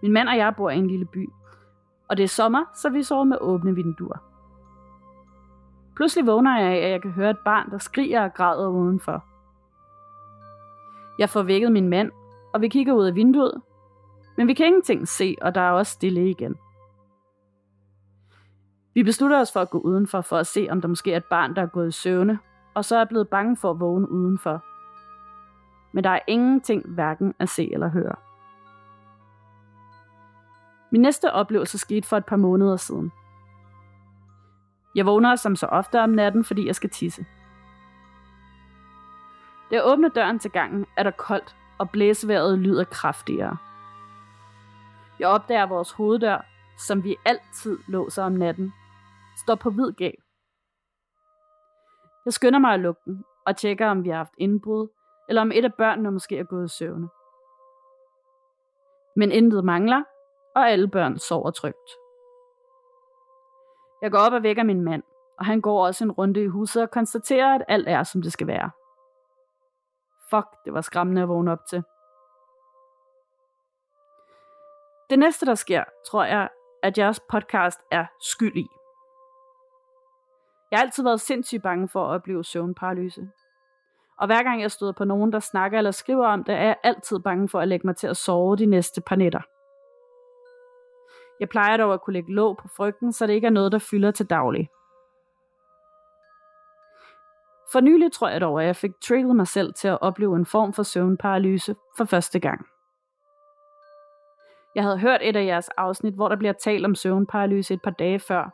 [0.02, 1.28] Min mand og jeg bor i en lille by,
[2.08, 4.18] og det er sommer, så vi sover med åbne vinduer.
[5.96, 9.29] Pludselig vågner jeg af, at jeg kan høre et barn, der skriger og græder udenfor.
[11.20, 12.10] Jeg får vækket min mand,
[12.54, 13.62] og vi kigger ud af vinduet,
[14.36, 16.56] men vi kan ingenting se, og der er også stille igen.
[18.94, 21.24] Vi beslutter os for at gå udenfor for at se, om der måske er et
[21.24, 22.38] barn, der er gået i søvne,
[22.74, 24.64] og så er blevet bange for at vågne udenfor.
[25.92, 28.14] Men der er ingenting hverken at se eller høre.
[30.92, 33.12] Min næste oplevelse skete for et par måneder siden.
[34.94, 37.26] Jeg vågner som så ofte om natten, fordi jeg skal tisse.
[39.70, 43.56] Da jeg åbner døren til gangen, er der koldt, og blæseværet lyder kraftigere.
[45.18, 46.46] Jeg opdager vores hoveddør,
[46.78, 48.72] som vi altid låser om natten,
[49.44, 50.14] står på hvid gab.
[52.24, 54.88] Jeg skynder mig at lukke den, og tjekker, om vi har haft indbrud,
[55.28, 57.08] eller om et af børnene måske er gået i søvne.
[59.16, 60.02] Men intet mangler,
[60.56, 61.90] og alle børn sover trygt.
[64.02, 65.02] Jeg går op og vækker min mand,
[65.38, 68.32] og han går også en runde i huset og konstaterer, at alt er, som det
[68.32, 68.70] skal være.
[70.30, 71.82] Fuck, det var skræmmende at vågne op til.
[75.10, 76.48] Det næste, der sker, tror jeg,
[76.82, 78.66] at jeres podcast er skyld i.
[80.70, 83.30] Jeg har altid været sindssygt bange for at opleve søvnparalyse.
[84.18, 86.76] Og hver gang jeg støder på nogen, der snakker eller skriver om det, er jeg
[86.82, 89.40] altid bange for at lægge mig til at sove de næste par nætter.
[91.40, 93.78] Jeg plejer dog at kunne lægge låg på frygten, så det ikke er noget, der
[93.78, 94.68] fylder til daglig.
[97.72, 100.46] For nylig tror jeg dog, at jeg fik trigget mig selv til at opleve en
[100.46, 102.66] form for søvnparalyse for første gang.
[104.74, 107.90] Jeg havde hørt et af jeres afsnit, hvor der bliver talt om søvnparalyse et par
[107.90, 108.50] dage før,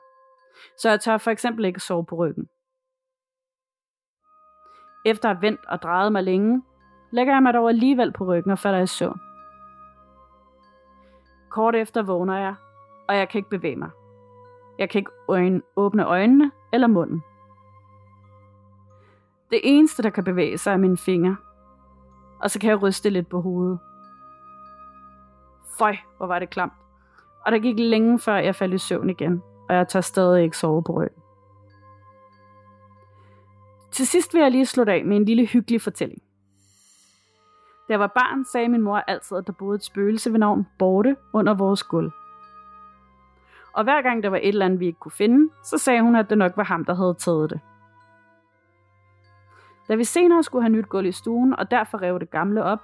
[0.78, 2.48] så jeg tør for eksempel ikke sove på ryggen.
[5.06, 6.62] Efter at have vendt og drejet mig længe,
[7.12, 9.20] lægger jeg mig dog alligevel på ryggen og falder i søvn.
[11.50, 12.54] Kort efter vågner jeg,
[13.08, 13.90] og jeg kan ikke bevæge mig.
[14.78, 17.22] Jeg kan ikke øjne, åbne øjnene eller munden.
[19.50, 21.36] Det eneste, der kan bevæge sig, er mine fingre.
[22.40, 23.78] Og så kan jeg ryste lidt på hovedet.
[25.78, 26.72] Føj, hvor var det klamt.
[27.46, 30.58] Og der gik længe før jeg faldt i søvn igen, og jeg tager stadig ikke
[30.58, 31.22] sove på ryggen.
[33.90, 36.22] Til sidst vil jeg lige slutte af med en lille hyggelig fortælling.
[37.88, 40.66] Da jeg var barn, sagde min mor altid, at der boede et spøgelse ved navn
[40.78, 42.10] Borte under vores gulv.
[43.72, 46.16] Og hver gang der var et eller andet, vi ikke kunne finde, så sagde hun,
[46.16, 47.60] at det nok var ham, der havde taget det.
[49.88, 52.78] Da vi senere skulle have nyt gulv i stuen, og derfor rev det gamle op,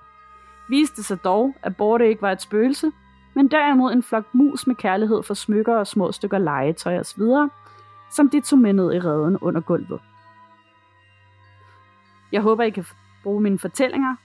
[0.68, 2.92] viste det sig dog, at Borte ikke var et spøgelse,
[3.34, 7.22] men derimod en flok mus med kærlighed for smykker og små stykker legetøj osv.,
[8.10, 10.00] som de tog med ned i redden under gulvet.
[12.32, 12.84] Jeg håber, I kan
[13.22, 14.16] bruge mine fortællinger.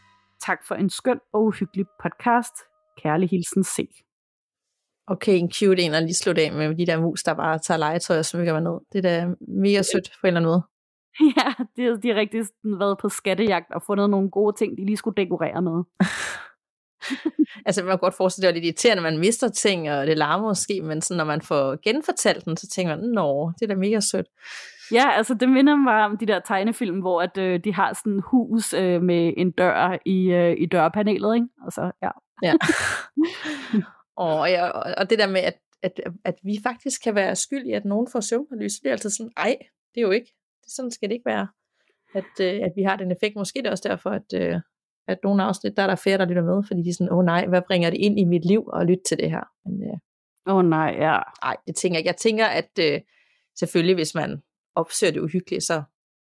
[0.46, 2.54] Tak for en skøn og uhyggelig podcast.
[2.98, 3.78] Kærlig hilsen C.
[5.08, 7.78] Okay, en cute en at lige slutte af med de der mus, der bare tager
[7.78, 8.80] legetøj og smykker mig ned.
[8.94, 10.64] Det er da mega sødt på en eller anden måde.
[11.38, 14.98] Ja, de, de har rigtig været på skattejagt og fundet nogle gode ting, de lige
[14.98, 15.84] skulle dekorere med.
[17.66, 19.92] altså man kan godt forestille sig, at det er lidt irriterende, at man mister ting,
[19.92, 23.52] og det larmer måske, men sådan, når man får genfortalt den, så tænker man, nå,
[23.60, 24.28] det er da mega sødt.
[24.92, 28.22] Ja, altså det minder mig om de der tegnefilm, hvor at, øh, de har sådan
[28.26, 31.48] hus øh, med en dør i, øh, i dørpanelet, ikke?
[31.66, 32.10] Altså, ja.
[32.44, 32.54] ja.
[34.26, 37.72] og, ja, og det der med, at, at, at vi faktisk kan være skyld i,
[37.72, 39.58] at nogen får søvnparalyse, det er altid sådan, ej,
[39.96, 40.37] det er jo ikke.
[40.68, 41.48] Sådan skal det ikke være,
[42.16, 43.36] at, øh, at vi har den effekt.
[43.36, 44.60] Måske det er også derfor, at, øh,
[45.08, 47.18] at nogle afsnit, der er der flere, der lytter med, fordi de er sådan, åh
[47.18, 49.44] oh, nej, hvad bringer det ind i mit liv at lytte til det her?
[49.66, 49.98] Men, øh,
[50.48, 51.20] Åh oh, nej, ja.
[51.44, 52.06] Nej, det tænker jeg.
[52.06, 53.02] Jeg tænker, at øh,
[53.60, 54.42] selvfølgelig, hvis man
[54.76, 55.84] opsøger det uhyggelige, så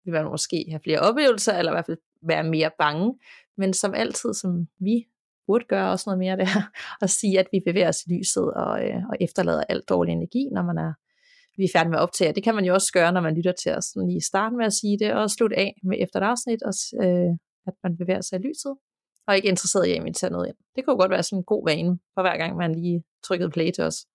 [0.04, 3.18] vil man måske have flere oplevelser, eller i hvert fald være mere bange.
[3.56, 5.06] Men som altid, som vi
[5.46, 6.70] burde gøre også noget mere der,
[7.00, 10.48] og sige, at vi bevæger os i lyset og, øh, og efterlader alt dårlig energi,
[10.52, 10.92] når man er,
[11.56, 12.32] vi er færdige med at optage.
[12.32, 14.66] Det kan man jo også gøre, når man lytter til os sådan lige starte med
[14.66, 16.72] at sige det, og slutte af med efter et afsnit, og,
[17.04, 17.30] øh,
[17.66, 18.74] at man bevæger sig i lyset,
[19.26, 20.56] og ikke interesseret i at invitere noget ind.
[20.76, 23.70] Det kunne godt være sådan en god vane, for hver gang man lige trykkede play
[23.70, 24.06] til os.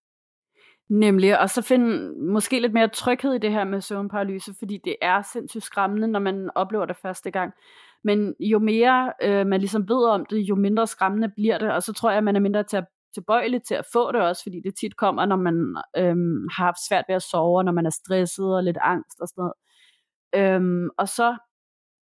[0.89, 4.95] Nemlig, og så finde måske lidt mere tryghed i det her med søvnparalyse, fordi det
[5.01, 7.53] er sindssygt skræmmende, når man oplever det første gang.
[8.03, 11.83] Men jo mere øh, man ligesom ved om det, jo mindre skræmmende bliver det, og
[11.83, 14.43] så tror jeg, at man er mindre til at tilbøjelig til at få det også,
[14.43, 17.85] fordi det tit kommer, når man øhm, har haft svært ved at sove, når man
[17.85, 19.53] er stresset og lidt angst og sådan noget.
[20.35, 21.37] Øhm, og så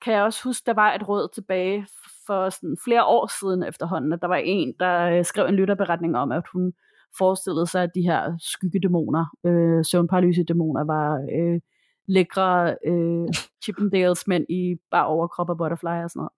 [0.04, 1.86] kan jeg også huske, der var et råd tilbage
[2.26, 6.16] for sådan flere år siden efterhånden, at der var en, der øh, skrev en lytterberetning
[6.16, 6.72] om, at hun
[7.18, 11.60] forestillede sig, at de her skyggedæmoner, øh, søvnparalyse-dæmoner, var øh,
[12.08, 13.28] lækre øh,
[13.64, 16.32] Chippendales mænd i bare overkrop og butterfly og sådan noget.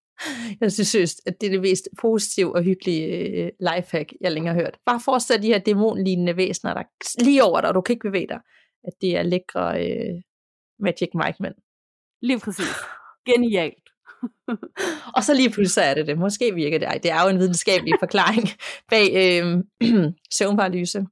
[0.60, 4.62] Jeg synes at det er det mest positive og hyggelige øh, lifehack, jeg længere har
[4.62, 4.78] hørt.
[4.86, 6.82] Bare forestil dig de her dæmonlignende væsener, der
[7.24, 8.40] lige over dig, og du kan ikke bevæge dig.
[8.84, 10.14] At det er lækre øh,
[10.78, 11.54] Magic Mike mænd.
[12.22, 12.74] Lige præcis.
[13.26, 13.86] Genialt.
[15.16, 16.18] og så lige pludselig er det det.
[16.18, 16.86] Måske virker det.
[16.86, 18.48] Ej, det er jo en videnskabelig forklaring
[18.90, 19.64] bag øh,
[20.38, 21.06] søvnparalyse.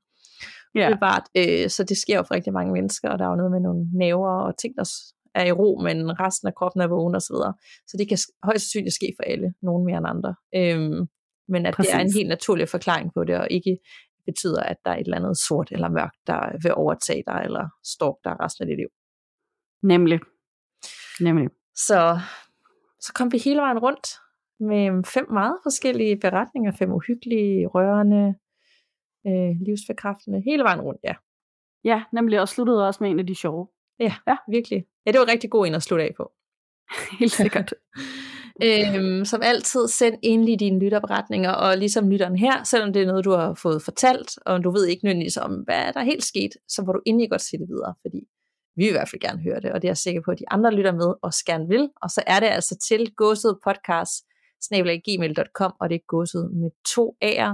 [0.74, 0.90] Ja.
[0.90, 1.62] Yeah.
[1.62, 3.60] Øh, så det sker jo for rigtig mange mennesker, og der er jo noget med
[3.60, 4.84] nogle næver og ting, der
[5.34, 7.20] er i ro, men resten af kroppen er vågen osv.
[7.20, 7.52] Så,
[7.86, 10.34] så det kan højst sandsynligt ske for alle, nogen mere end andre.
[10.54, 11.08] Øhm,
[11.48, 11.90] men at Præcis.
[11.90, 13.78] det er en helt naturlig forklaring på det, og ikke
[14.26, 17.68] betyder, at der er et eller andet sort eller mørkt, der vil overtage dig, eller
[17.84, 18.88] stalk dig resten af dit liv.
[19.82, 20.20] Nemlig.
[21.20, 21.48] Nemlig.
[21.74, 22.18] Så,
[23.00, 24.06] så kom vi hele vejen rundt
[24.60, 28.34] med fem meget forskellige beretninger, fem uhyggelige, rørende,
[29.26, 31.14] øh, livsforkræftende, hele vejen rundt, ja.
[31.84, 33.68] Ja, nemlig, og sluttede også med en af de sjove.
[34.00, 34.36] Ja, ja.
[34.50, 34.84] virkelig.
[35.06, 36.32] Ja, det var rigtig god en at slutte af på.
[37.20, 37.74] Helt sikkert.
[38.62, 43.24] øhm, som altid, send endelig dine lytterberetninger, og ligesom lytteren her, selvom det er noget,
[43.24, 46.50] du har fået fortalt, og du ved ikke nødvendigvis om, hvad der er helt sket,
[46.68, 48.20] så må du endelig godt se det videre, fordi
[48.76, 50.38] vi vil i hvert fald gerne høre det, og det er jeg sikker på, at
[50.38, 51.90] de andre lytter med også gerne vil.
[52.02, 54.24] Og så er det altså til godset podcast
[55.06, 57.52] gmail.com, og det er godset med to A'er.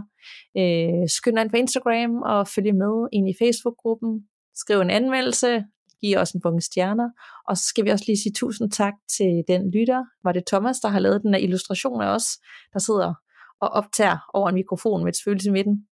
[0.60, 4.28] Øh, skynd dig ind på Instagram og følg med ind i Facebook-gruppen.
[4.54, 5.64] Skriv en anmeldelse,
[6.00, 7.10] giv os en bunke stjerner.
[7.48, 10.04] Og så skal vi også lige sige tusind tak til den lytter.
[10.24, 12.26] Var det Thomas, der har lavet den af illustration af os,
[12.72, 13.14] der sidder
[13.60, 15.86] og optager over en mikrofon med et følelse i midten?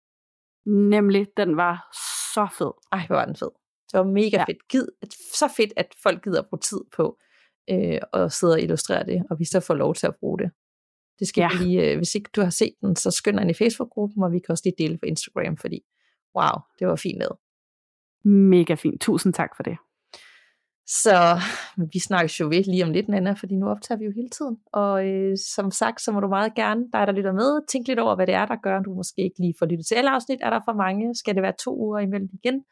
[0.67, 1.89] Nemlig, den var
[2.35, 2.71] så fed.
[2.93, 3.51] Ej, hvor var den fed.
[3.93, 4.45] Det var mega ja.
[4.45, 4.69] fedt.
[4.69, 4.87] Gid,
[5.35, 7.19] så fedt, at folk gider bruge tid på
[7.71, 10.51] øh, at sidde og illustrere det, og vi så får lov til at bruge det.
[11.19, 11.49] Det skal ja.
[11.53, 14.33] vi lige, øh, hvis ikke du har set den, så skynd dig i Facebook-gruppen, og
[14.33, 15.81] vi kan også lige dele på Instagram, fordi
[16.37, 17.37] wow, det var fint lavet.
[18.25, 19.01] Mega fint.
[19.01, 19.77] Tusind tak for det.
[20.89, 21.41] Så
[21.93, 24.57] vi snakkes jo ved lige om lidt, Nana, fordi nu optager vi jo hele tiden.
[24.73, 27.99] Og øh, som sagt, så må du meget gerne, dig der lytter med, tænke lidt
[27.99, 30.39] over, hvad det er, der gør, du måske ikke lige får lyttet til alle afsnit.
[30.43, 31.15] Er der for mange?
[31.15, 32.65] Skal det være to uger imellem igen?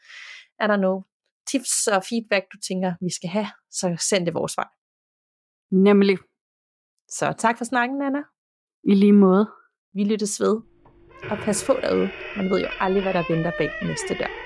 [0.60, 1.04] Er der noget
[1.50, 4.68] tips og feedback, du tænker, vi skal have, så send det vores vej.
[5.70, 6.18] Nemlig.
[7.08, 8.22] Så tak for snakken, Nana.
[8.84, 9.46] I lige måde.
[9.94, 10.60] Vi lyttes ved.
[11.30, 12.10] Og pas på derude.
[12.36, 14.45] Man ved jo aldrig, hvad der venter bag næste dør.